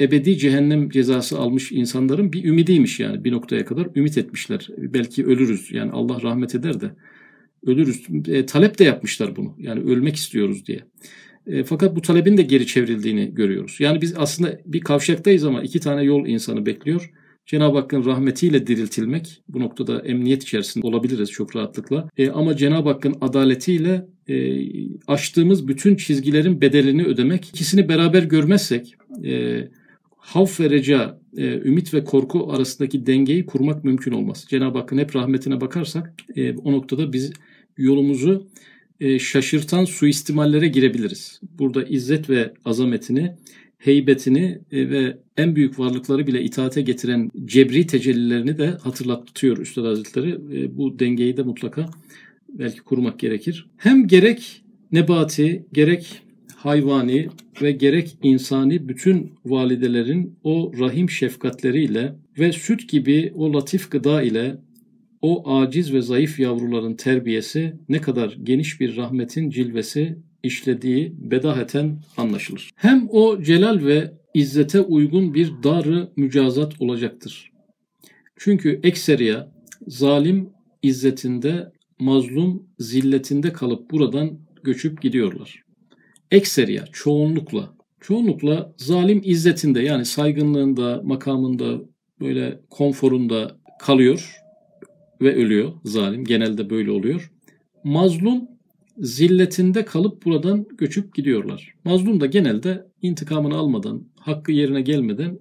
ebedi 0.00 0.38
cehennem 0.38 0.90
cezası 0.90 1.38
almış 1.38 1.72
insanların 1.72 2.32
bir 2.32 2.44
ümidiymiş 2.44 3.00
yani 3.00 3.24
bir 3.24 3.32
noktaya 3.32 3.64
kadar 3.64 3.88
ümit 3.96 4.18
etmişler. 4.18 4.68
Belki 4.78 5.26
ölürüz 5.26 5.72
yani 5.72 5.90
Allah 5.92 6.22
rahmet 6.22 6.54
eder 6.54 6.80
de 6.80 6.90
ölürüz. 7.66 8.06
E, 8.28 8.46
talep 8.46 8.78
de 8.78 8.84
yapmışlar 8.84 9.36
bunu 9.36 9.56
yani 9.58 9.80
ölmek 9.80 10.16
istiyoruz 10.16 10.66
diye. 10.66 10.80
E, 11.46 11.64
fakat 11.64 11.96
bu 11.96 12.02
talebin 12.02 12.36
de 12.36 12.42
geri 12.42 12.66
çevrildiğini 12.66 13.34
görüyoruz. 13.34 13.76
Yani 13.80 14.00
biz 14.00 14.14
aslında 14.16 14.60
bir 14.66 14.80
kavşaktayız 14.80 15.44
ama 15.44 15.62
iki 15.62 15.80
tane 15.80 16.02
yol 16.02 16.26
insanı 16.26 16.66
bekliyor. 16.66 17.10
Cenab-ı 17.46 17.78
Hakk'ın 17.78 18.04
rahmetiyle 18.04 18.66
diriltilmek 18.66 19.42
bu 19.48 19.60
noktada 19.60 20.00
emniyet 20.02 20.42
içerisinde 20.42 20.86
olabiliriz 20.86 21.30
çok 21.30 21.56
rahatlıkla. 21.56 22.08
E, 22.16 22.30
ama 22.30 22.56
Cenab-ı 22.56 22.88
Hakk'ın 22.88 23.14
adaletiyle 23.20 24.06
e, 24.28 24.36
aştığımız 25.06 25.68
bütün 25.68 25.96
çizgilerin 25.96 26.60
bedelini 26.60 27.04
ödemek 27.04 27.48
ikisini 27.48 27.88
beraber 27.88 28.22
görmezsek 28.22 28.94
e, 29.24 29.60
havf 30.20 30.60
ve 30.60 30.70
reca, 30.70 31.20
e, 31.36 31.44
ümit 31.44 31.94
ve 31.94 32.04
korku 32.04 32.52
arasındaki 32.52 33.06
dengeyi 33.06 33.46
kurmak 33.46 33.84
mümkün 33.84 34.12
olmaz. 34.12 34.46
Cenab-ı 34.48 34.78
Hakk'ın 34.78 34.98
hep 34.98 35.16
rahmetine 35.16 35.60
bakarsak 35.60 36.14
e, 36.36 36.56
o 36.56 36.72
noktada 36.72 37.12
biz 37.12 37.32
yolumuzu 37.76 38.46
e, 39.00 39.18
şaşırtan 39.18 39.84
suistimallere 39.84 40.68
girebiliriz. 40.68 41.40
Burada 41.58 41.84
izzet 41.84 42.30
ve 42.30 42.52
azametini, 42.64 43.36
heybetini 43.78 44.60
e, 44.72 44.90
ve 44.90 45.18
en 45.36 45.56
büyük 45.56 45.78
varlıkları 45.78 46.26
bile 46.26 46.42
itaate 46.42 46.82
getiren 46.82 47.30
cebri 47.44 47.86
tecellilerini 47.86 48.58
de 48.58 48.66
hatırlatıyor 48.66 49.58
Üstad 49.58 49.84
Hazretleri. 49.84 50.30
E, 50.30 50.76
bu 50.76 50.98
dengeyi 50.98 51.36
de 51.36 51.42
mutlaka 51.42 51.90
belki 52.48 52.80
kurmak 52.80 53.18
gerekir. 53.18 53.66
Hem 53.76 54.06
gerek 54.06 54.62
nebati, 54.92 55.66
gerek 55.72 56.22
hayvani 56.64 57.28
ve 57.62 57.72
gerek 57.72 58.18
insani 58.22 58.88
bütün 58.88 59.32
validelerin 59.44 60.38
o 60.44 60.72
rahim 60.78 61.10
şefkatleriyle 61.10 62.14
ve 62.38 62.52
süt 62.52 62.88
gibi 62.88 63.32
o 63.36 63.52
latif 63.52 63.90
gıda 63.90 64.22
ile 64.22 64.56
o 65.22 65.58
aciz 65.58 65.92
ve 65.92 66.02
zayıf 66.02 66.40
yavruların 66.40 66.94
terbiyesi 66.94 67.74
ne 67.88 68.00
kadar 68.00 68.36
geniş 68.42 68.80
bir 68.80 68.96
rahmetin 68.96 69.50
cilvesi 69.50 70.18
işlediği 70.42 71.12
bedaheten 71.18 71.98
anlaşılır. 72.16 72.70
Hem 72.76 73.08
o 73.10 73.42
celal 73.42 73.84
ve 73.84 74.12
izzete 74.34 74.80
uygun 74.80 75.34
bir 75.34 75.52
darı 75.62 76.08
mücazat 76.16 76.80
olacaktır. 76.80 77.52
Çünkü 78.36 78.80
ekseriya 78.82 79.52
zalim 79.86 80.50
izzetinde, 80.82 81.72
mazlum 81.98 82.62
zilletinde 82.78 83.52
kalıp 83.52 83.90
buradan 83.90 84.38
göçüp 84.64 85.02
gidiyorlar. 85.02 85.69
Ekseriya, 86.30 86.84
çoğunlukla, 86.92 87.74
çoğunlukla 88.00 88.72
zalim 88.76 89.20
izzetinde 89.24 89.80
yani 89.80 90.04
saygınlığında, 90.04 91.00
makamında, 91.04 91.80
böyle 92.20 92.60
konforunda 92.70 93.56
kalıyor 93.78 94.36
ve 95.20 95.34
ölüyor 95.34 95.72
zalim. 95.84 96.24
Genelde 96.24 96.70
böyle 96.70 96.90
oluyor. 96.90 97.32
Mazlum 97.84 98.48
zilletinde 98.98 99.84
kalıp 99.84 100.24
buradan 100.24 100.66
göçüp 100.78 101.14
gidiyorlar. 101.14 101.74
Mazlum 101.84 102.20
da 102.20 102.26
genelde 102.26 102.86
intikamını 103.02 103.56
almadan, 103.56 104.04
hakkı 104.16 104.52
yerine 104.52 104.80
gelmeden 104.82 105.38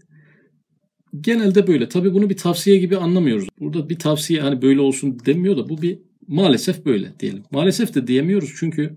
genelde 1.21 1.67
böyle. 1.67 1.89
Tabii 1.89 2.13
bunu 2.13 2.29
bir 2.29 2.37
tavsiye 2.37 2.77
gibi 2.77 2.97
anlamıyoruz. 2.97 3.47
Burada 3.59 3.89
bir 3.89 3.99
tavsiye 3.99 4.41
hani 4.41 4.61
böyle 4.61 4.81
olsun 4.81 5.17
demiyor 5.25 5.57
da 5.57 5.69
bu 5.69 5.81
bir 5.81 5.99
maalesef 6.27 6.85
böyle 6.85 7.19
diyelim. 7.19 7.43
Maalesef 7.51 7.95
de 7.95 8.07
diyemiyoruz 8.07 8.53
çünkü 8.59 8.95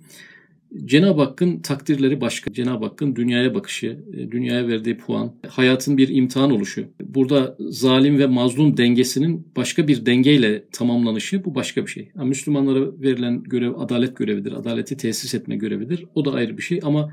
Cenab-ı 0.85 1.21
Hakk'ın 1.23 1.61
takdirleri 1.61 2.21
başka. 2.21 2.53
Cenab-ı 2.53 2.85
Hakk'ın 2.85 3.17
dünyaya 3.17 3.55
bakışı, 3.55 3.99
e, 4.13 4.31
dünyaya 4.31 4.69
verdiği 4.69 4.97
puan, 4.97 5.33
hayatın 5.49 5.99
bir 5.99 6.09
imtihan 6.09 6.51
oluşu. 6.51 6.85
Burada 7.01 7.57
zalim 7.61 8.19
ve 8.19 8.27
mazlum 8.27 8.77
dengesinin 8.77 9.47
başka 9.57 9.89
bir 9.89 10.07
dengeyle 10.07 10.65
tamamlanışı 10.73 11.45
bu 11.45 11.55
başka 11.55 11.83
bir 11.83 11.91
şey. 11.91 12.11
Yani 12.17 12.29
Müslümanlara 12.29 13.01
verilen 13.01 13.43
görev 13.43 13.75
adalet 13.79 14.17
görevidir. 14.17 14.53
Adaleti 14.53 14.97
tesis 14.97 15.35
etme 15.35 15.57
görevidir. 15.57 16.07
O 16.15 16.25
da 16.25 16.33
ayrı 16.33 16.57
bir 16.59 16.63
şey 16.63 16.81
ama 16.83 17.13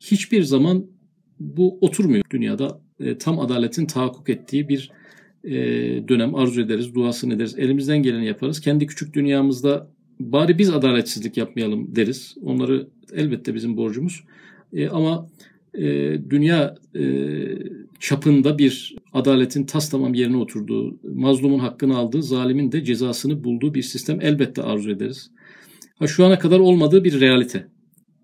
hiçbir 0.00 0.42
zaman 0.42 0.86
bu 1.40 1.78
oturmuyor 1.80 2.24
dünyada. 2.30 2.80
E, 3.00 3.18
tam 3.18 3.38
adaletin 3.38 3.86
tahakkuk 3.86 4.28
ettiği 4.28 4.68
bir 4.68 4.90
e, 5.44 5.54
dönem 6.08 6.34
arzu 6.34 6.60
ederiz, 6.60 6.94
duasını 6.94 7.34
ederiz. 7.34 7.58
Elimizden 7.58 8.02
geleni 8.02 8.26
yaparız. 8.26 8.60
Kendi 8.60 8.86
küçük 8.86 9.14
dünyamızda 9.14 9.95
bari 10.20 10.58
biz 10.58 10.70
adaletsizlik 10.70 11.36
yapmayalım 11.36 11.96
deriz. 11.96 12.34
Onları 12.42 12.88
elbette 13.12 13.54
bizim 13.54 13.76
borcumuz. 13.76 14.24
E, 14.72 14.88
ama 14.88 15.28
e, 15.74 15.84
dünya 16.30 16.74
e, 16.96 17.04
çapında 18.00 18.58
bir 18.58 18.96
adaletin 19.12 19.64
tas 19.64 19.90
tamam 19.90 20.14
yerine 20.14 20.36
oturduğu, 20.36 20.98
mazlumun 21.14 21.58
hakkını 21.58 21.96
aldığı, 21.96 22.22
zalimin 22.22 22.72
de 22.72 22.84
cezasını 22.84 23.44
bulduğu 23.44 23.74
bir 23.74 23.82
sistem 23.82 24.18
elbette 24.20 24.62
arzu 24.62 24.90
ederiz. 24.90 25.30
Ha 25.98 26.06
şu 26.06 26.24
ana 26.24 26.38
kadar 26.38 26.58
olmadığı 26.58 27.04
bir 27.04 27.20
realite. 27.20 27.66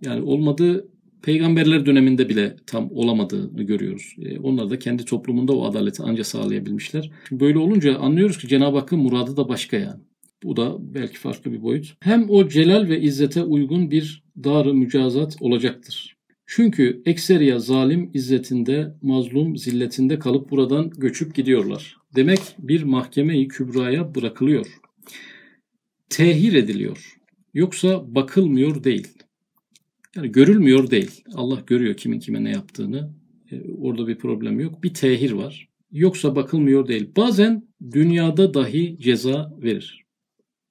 Yani 0.04 0.22
olmadığı 0.22 0.88
peygamberler 1.22 1.86
döneminde 1.86 2.28
bile 2.28 2.56
tam 2.66 2.90
olamadığını 2.90 3.62
görüyoruz. 3.62 4.16
E, 4.22 4.38
onlar 4.38 4.70
da 4.70 4.78
kendi 4.78 5.04
toplumunda 5.04 5.52
o 5.52 5.64
adaleti 5.64 6.02
anca 6.02 6.24
sağlayabilmişler. 6.24 7.10
Şimdi 7.28 7.40
böyle 7.40 7.58
olunca 7.58 7.98
anlıyoruz 7.98 8.38
ki 8.38 8.48
Cenab-ı 8.48 8.78
Hakk'ın 8.78 8.98
muradı 8.98 9.36
da 9.36 9.48
başka 9.48 9.76
yani. 9.76 10.00
Bu 10.42 10.56
da 10.56 10.76
belki 10.94 11.18
farklı 11.18 11.52
bir 11.52 11.62
boyut. 11.62 11.94
Hem 12.00 12.30
o 12.30 12.48
celal 12.48 12.88
ve 12.88 13.00
izzete 13.00 13.42
uygun 13.42 13.90
bir 13.90 14.24
darı 14.44 14.74
mücazat 14.74 15.36
olacaktır. 15.40 16.16
Çünkü 16.46 17.02
ekseriya 17.06 17.58
zalim 17.58 18.10
izzetinde, 18.14 18.94
mazlum 19.02 19.56
zilletinde 19.56 20.18
kalıp 20.18 20.50
buradan 20.50 20.90
göçüp 20.90 21.34
gidiyorlar. 21.34 21.96
Demek 22.16 22.40
bir 22.58 22.82
mahkeme-i 22.82 23.48
kübraya 23.48 24.14
bırakılıyor. 24.14 24.66
Tehir 26.08 26.52
ediliyor. 26.52 27.16
Yoksa 27.54 28.14
bakılmıyor 28.14 28.84
değil. 28.84 29.08
Yani 30.16 30.32
görülmüyor 30.32 30.90
değil. 30.90 31.24
Allah 31.34 31.62
görüyor 31.66 31.96
kimin 31.96 32.18
kime 32.18 32.44
ne 32.44 32.50
yaptığını. 32.50 33.10
E, 33.50 33.72
orada 33.78 34.08
bir 34.08 34.18
problem 34.18 34.60
yok. 34.60 34.82
Bir 34.82 34.94
tehir 34.94 35.32
var. 35.32 35.68
Yoksa 35.92 36.36
bakılmıyor 36.36 36.88
değil. 36.88 37.10
Bazen 37.16 37.68
dünyada 37.92 38.54
dahi 38.54 38.98
ceza 39.00 39.56
verir. 39.62 40.01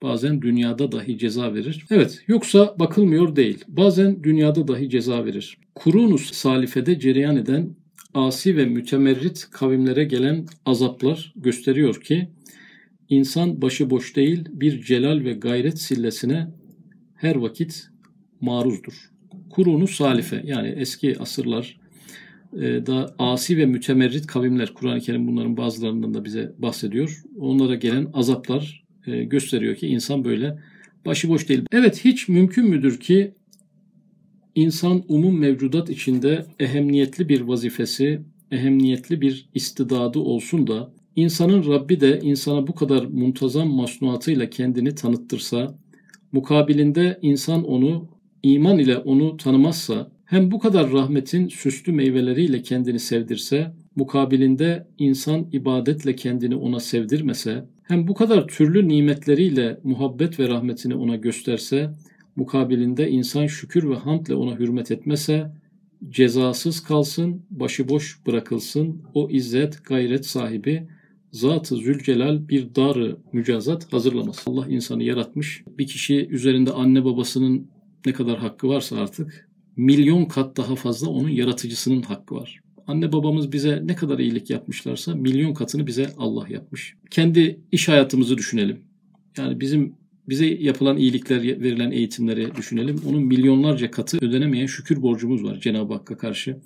Bazen 0.01 0.41
dünyada 0.41 0.91
dahi 0.91 1.17
ceza 1.17 1.53
verir. 1.53 1.85
Evet, 1.89 2.23
yoksa 2.27 2.75
bakılmıyor 2.79 3.35
değil. 3.35 3.65
Bazen 3.67 4.23
dünyada 4.23 4.67
dahi 4.67 4.89
ceza 4.89 5.25
verir. 5.25 5.57
Kurunus 5.75 6.31
salifede 6.31 6.99
cereyan 6.99 7.35
eden 7.35 7.75
asi 8.13 8.57
ve 8.57 8.65
mütemerrit 8.65 9.47
kavimlere 9.51 10.03
gelen 10.03 10.45
azaplar 10.65 11.33
gösteriyor 11.35 12.01
ki 12.01 12.29
insan 13.09 13.61
başıboş 13.61 14.15
değil 14.15 14.45
bir 14.51 14.81
celal 14.81 15.23
ve 15.23 15.33
gayret 15.33 15.79
sillesine 15.79 16.47
her 17.15 17.35
vakit 17.35 17.87
maruzdur. 18.41 19.11
Kurunu 19.49 19.87
salife 19.87 20.41
yani 20.45 20.67
eski 20.67 21.19
asırlar 21.19 21.79
e, 22.53 22.85
da 22.85 23.15
asi 23.19 23.57
ve 23.57 23.65
mütemerrit 23.65 24.27
kavimler 24.27 24.73
Kur'an-ı 24.73 24.99
Kerim 24.99 25.27
bunların 25.27 25.57
bazılarından 25.57 26.13
da 26.13 26.25
bize 26.25 26.53
bahsediyor. 26.57 27.23
Onlara 27.39 27.75
gelen 27.75 28.07
azaplar 28.13 28.81
e, 29.07 29.23
gösteriyor 29.23 29.75
ki 29.75 29.87
insan 29.87 30.25
böyle 30.25 30.59
başıboş 31.05 31.49
değil. 31.49 31.65
Evet 31.71 32.05
hiç 32.05 32.27
mümkün 32.27 32.69
müdür 32.69 32.99
ki 32.99 33.31
insan 34.55 35.03
umum 35.07 35.39
mevcudat 35.39 35.89
içinde 35.89 36.45
ehemmiyetli 36.59 37.29
bir 37.29 37.41
vazifesi, 37.41 38.21
ehemmiyetli 38.51 39.21
bir 39.21 39.49
istidadı 39.53 40.19
olsun 40.19 40.67
da 40.67 40.91
insanın 41.15 41.65
Rabbi 41.71 41.99
de 41.99 42.19
insana 42.19 42.67
bu 42.67 42.75
kadar 42.75 43.05
muntazam 43.05 43.67
masnuatıyla 43.67 44.49
kendini 44.49 44.95
tanıttırsa, 44.95 45.77
mukabilinde 46.31 47.19
insan 47.21 47.63
onu 47.63 48.09
iman 48.43 48.79
ile 48.79 48.97
onu 48.97 49.37
tanımazsa, 49.37 50.11
hem 50.25 50.51
bu 50.51 50.59
kadar 50.59 50.91
rahmetin 50.91 51.47
süslü 51.47 51.91
meyveleriyle 51.91 52.61
kendini 52.61 52.99
sevdirse, 52.99 53.71
mukabilinde 53.95 54.87
insan 54.97 55.47
ibadetle 55.51 56.15
kendini 56.15 56.55
ona 56.55 56.79
sevdirmese, 56.79 57.65
hem 57.91 58.08
bu 58.08 58.13
kadar 58.13 58.47
türlü 58.47 58.88
nimetleriyle 58.88 59.80
muhabbet 59.84 60.39
ve 60.39 60.49
rahmetini 60.49 60.95
ona 60.95 61.15
gösterse, 61.15 61.89
mukabilinde 62.36 63.10
insan 63.10 63.47
şükür 63.47 63.89
ve 63.89 63.95
hamdle 63.95 64.36
ona 64.36 64.60
hürmet 64.60 64.91
etmese, 64.91 65.51
cezasız 66.10 66.84
kalsın, 66.84 67.45
başıboş 67.49 68.19
bırakılsın, 68.27 69.01
o 69.13 69.30
izzet, 69.30 69.86
gayret 69.86 70.25
sahibi, 70.25 70.88
Zat-ı 71.32 71.75
Zülcelal 71.75 72.49
bir 72.49 72.75
darı 72.75 73.17
mücazat 73.34 73.93
hazırlamaz. 73.93 74.43
Allah 74.45 74.67
insanı 74.67 75.04
yaratmış. 75.04 75.63
Bir 75.77 75.88
kişi 75.88 76.27
üzerinde 76.27 76.71
anne 76.71 77.06
babasının 77.06 77.67
ne 78.06 78.13
kadar 78.13 78.38
hakkı 78.38 78.67
varsa 78.67 78.97
artık 78.97 79.49
milyon 79.77 80.25
kat 80.25 80.58
daha 80.58 80.75
fazla 80.75 81.10
onun 81.10 81.30
yaratıcısının 81.30 82.01
hakkı 82.01 82.36
var. 82.36 82.62
Anne 82.91 83.12
babamız 83.12 83.51
bize 83.51 83.82
ne 83.86 83.95
kadar 83.95 84.19
iyilik 84.19 84.49
yapmışlarsa 84.49 85.15
milyon 85.15 85.54
katını 85.54 85.88
bize 85.88 86.10
Allah 86.17 86.47
yapmış. 86.49 86.95
Kendi 87.12 87.60
iş 87.71 87.88
hayatımızı 87.88 88.38
düşünelim. 88.38 88.80
Yani 89.38 89.60
bizim 89.60 89.95
bize 90.30 90.45
yapılan 90.45 90.97
iyilikler, 90.97 91.43
verilen 91.43 91.91
eğitimleri 91.91 92.56
düşünelim. 92.56 93.01
Onun 93.10 93.23
milyonlarca 93.23 93.91
katı 93.91 94.17
ödenemeyen 94.17 94.65
şükür 94.65 95.01
borcumuz 95.01 95.43
var 95.43 95.60
Cenab-ı 95.60 95.93
Hakk'a 95.93 96.17
karşı. 96.17 96.58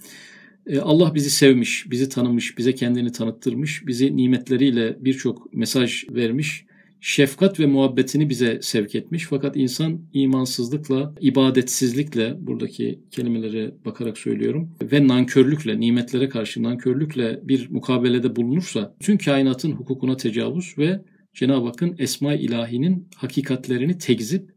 E, 0.68 0.80
Allah 0.80 1.16
bizi 1.16 1.30
sevmiş, 1.30 1.92
bizi 1.92 2.10
tanımış, 2.10 2.58
bize 2.58 2.76
kendini 2.76 3.12
tanıttırmış, 3.12 3.88
bizi 3.88 4.18
nimetleriyle 4.18 4.98
birçok 5.00 5.54
mesaj 5.54 6.04
vermiş 6.10 6.66
şefkat 7.02 7.60
ve 7.60 7.66
muhabbetini 7.66 8.30
bize 8.30 8.60
sevk 8.62 8.96
etmiş. 8.96 9.26
Fakat 9.30 9.58
insan 9.58 10.02
imansızlıkla, 10.14 11.14
ibadetsizlikle, 11.22 12.36
buradaki 12.40 13.00
kelimelere 13.12 13.72
bakarak 13.86 14.18
söylüyorum, 14.18 14.70
ve 14.92 15.08
nankörlükle, 15.08 15.80
nimetlere 15.80 16.30
karşı 16.30 16.64
nankörlükle 16.64 17.40
bir 17.44 17.70
mukabelede 17.70 18.36
bulunursa, 18.36 18.96
tüm 19.00 19.18
kainatın 19.18 19.72
hukukuna 19.72 20.18
tecavüz 20.18 20.78
ve 20.78 21.02
Cenab-ı 21.34 21.66
Hakk'ın 21.66 21.96
Esma-i 22.00 22.38
İlahi'nin 22.38 23.08
hakikatlerini 23.16 23.98
tekzip, 23.98 24.56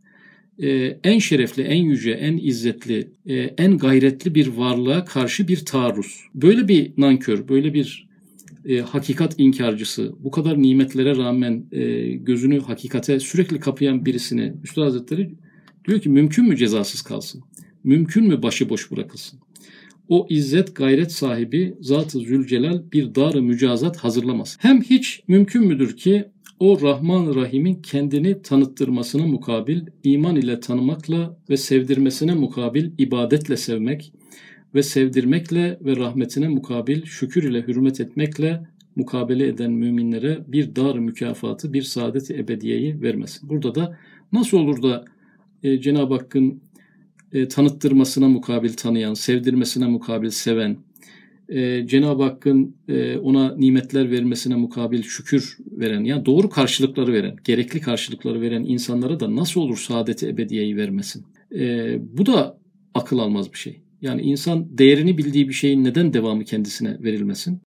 e, 0.58 0.98
en 1.04 1.18
şerefli, 1.18 1.62
en 1.62 1.84
yüce, 1.84 2.10
en 2.10 2.36
izzetli, 2.36 3.08
e, 3.26 3.34
en 3.36 3.78
gayretli 3.78 4.34
bir 4.34 4.46
varlığa 4.46 5.04
karşı 5.04 5.48
bir 5.48 5.64
taarruz. 5.64 6.20
Böyle 6.34 6.68
bir 6.68 6.92
nankör, 6.96 7.48
böyle 7.48 7.74
bir 7.74 8.07
e, 8.68 8.80
hakikat 8.80 9.34
inkarcısı, 9.38 10.12
bu 10.18 10.30
kadar 10.30 10.62
nimetlere 10.62 11.16
rağmen 11.16 11.66
e, 11.72 12.10
gözünü 12.10 12.60
hakikate 12.60 13.20
sürekli 13.20 13.60
kapayan 13.60 14.06
birisini 14.06 14.52
Üstad 14.64 14.82
Hazretleri 14.82 15.30
diyor 15.88 16.00
ki 16.00 16.08
mümkün 16.08 16.48
mü 16.48 16.56
cezasız 16.56 17.02
kalsın? 17.02 17.42
Mümkün 17.84 18.26
mü 18.26 18.42
başıboş 18.42 18.90
bırakılsın? 18.90 19.40
O 20.08 20.26
izzet 20.30 20.76
gayret 20.76 21.12
sahibi 21.12 21.74
Zat-ı 21.80 22.18
Zülcelal 22.18 22.82
bir 22.92 23.14
dar 23.14 23.34
mücazat 23.34 23.96
hazırlamaz. 23.96 24.58
Hem 24.60 24.82
hiç 24.82 25.22
mümkün 25.28 25.66
müdür 25.66 25.96
ki 25.96 26.24
o 26.60 26.80
Rahman 26.82 27.34
Rahim'in 27.34 27.74
kendini 27.74 28.42
tanıttırmasına 28.42 29.26
mukabil 29.26 29.80
iman 30.04 30.36
ile 30.36 30.60
tanımakla 30.60 31.38
ve 31.50 31.56
sevdirmesine 31.56 32.34
mukabil 32.34 32.90
ibadetle 32.98 33.56
sevmek, 33.56 34.12
ve 34.74 34.82
sevdirmekle 34.82 35.78
ve 35.80 35.96
rahmetine 35.96 36.48
mukabil 36.48 37.04
şükür 37.04 37.42
ile 37.42 37.62
hürmet 37.62 38.00
etmekle 38.00 38.66
mukabele 38.96 39.48
eden 39.48 39.72
müminlere 39.72 40.44
bir 40.48 40.76
dar 40.76 40.98
mükafatı, 40.98 41.72
bir 41.72 41.82
saadet 41.82 42.30
ebediyeyi 42.30 43.02
vermesin. 43.02 43.48
Burada 43.48 43.74
da 43.74 43.98
nasıl 44.32 44.58
olur 44.58 44.82
da 44.82 45.04
e, 45.62 45.80
Cenab-ı 45.80 46.14
Hakk'ın 46.14 46.62
e, 47.32 47.48
tanıttırmasına 47.48 48.28
mukabil 48.28 48.72
tanıyan, 48.72 49.14
sevdirmesine 49.14 49.86
mukabil 49.86 50.30
seven, 50.30 50.76
e, 51.48 51.86
Cenab-ı 51.86 52.22
Hakk'ın 52.22 52.76
e, 52.88 53.16
ona 53.16 53.56
nimetler 53.56 54.10
vermesine 54.10 54.54
mukabil 54.54 55.02
şükür 55.02 55.58
veren, 55.70 56.04
yani 56.04 56.26
doğru 56.26 56.50
karşılıkları 56.50 57.12
veren, 57.12 57.36
gerekli 57.44 57.80
karşılıkları 57.80 58.40
veren 58.40 58.64
insanlara 58.64 59.20
da 59.20 59.36
nasıl 59.36 59.60
olur 59.60 59.76
saadeti 59.76 60.28
ebediyeyi 60.28 60.76
vermesin? 60.76 61.24
E, 61.54 61.96
bu 62.18 62.26
da 62.26 62.58
akıl 62.94 63.18
almaz 63.18 63.52
bir 63.52 63.58
şey. 63.58 63.82
Yani 64.00 64.22
insan 64.22 64.78
değerini 64.78 65.18
bildiği 65.18 65.48
bir 65.48 65.52
şeyin 65.52 65.84
neden 65.84 66.12
devamı 66.12 66.44
kendisine 66.44 67.02
verilmesin? 67.02 67.67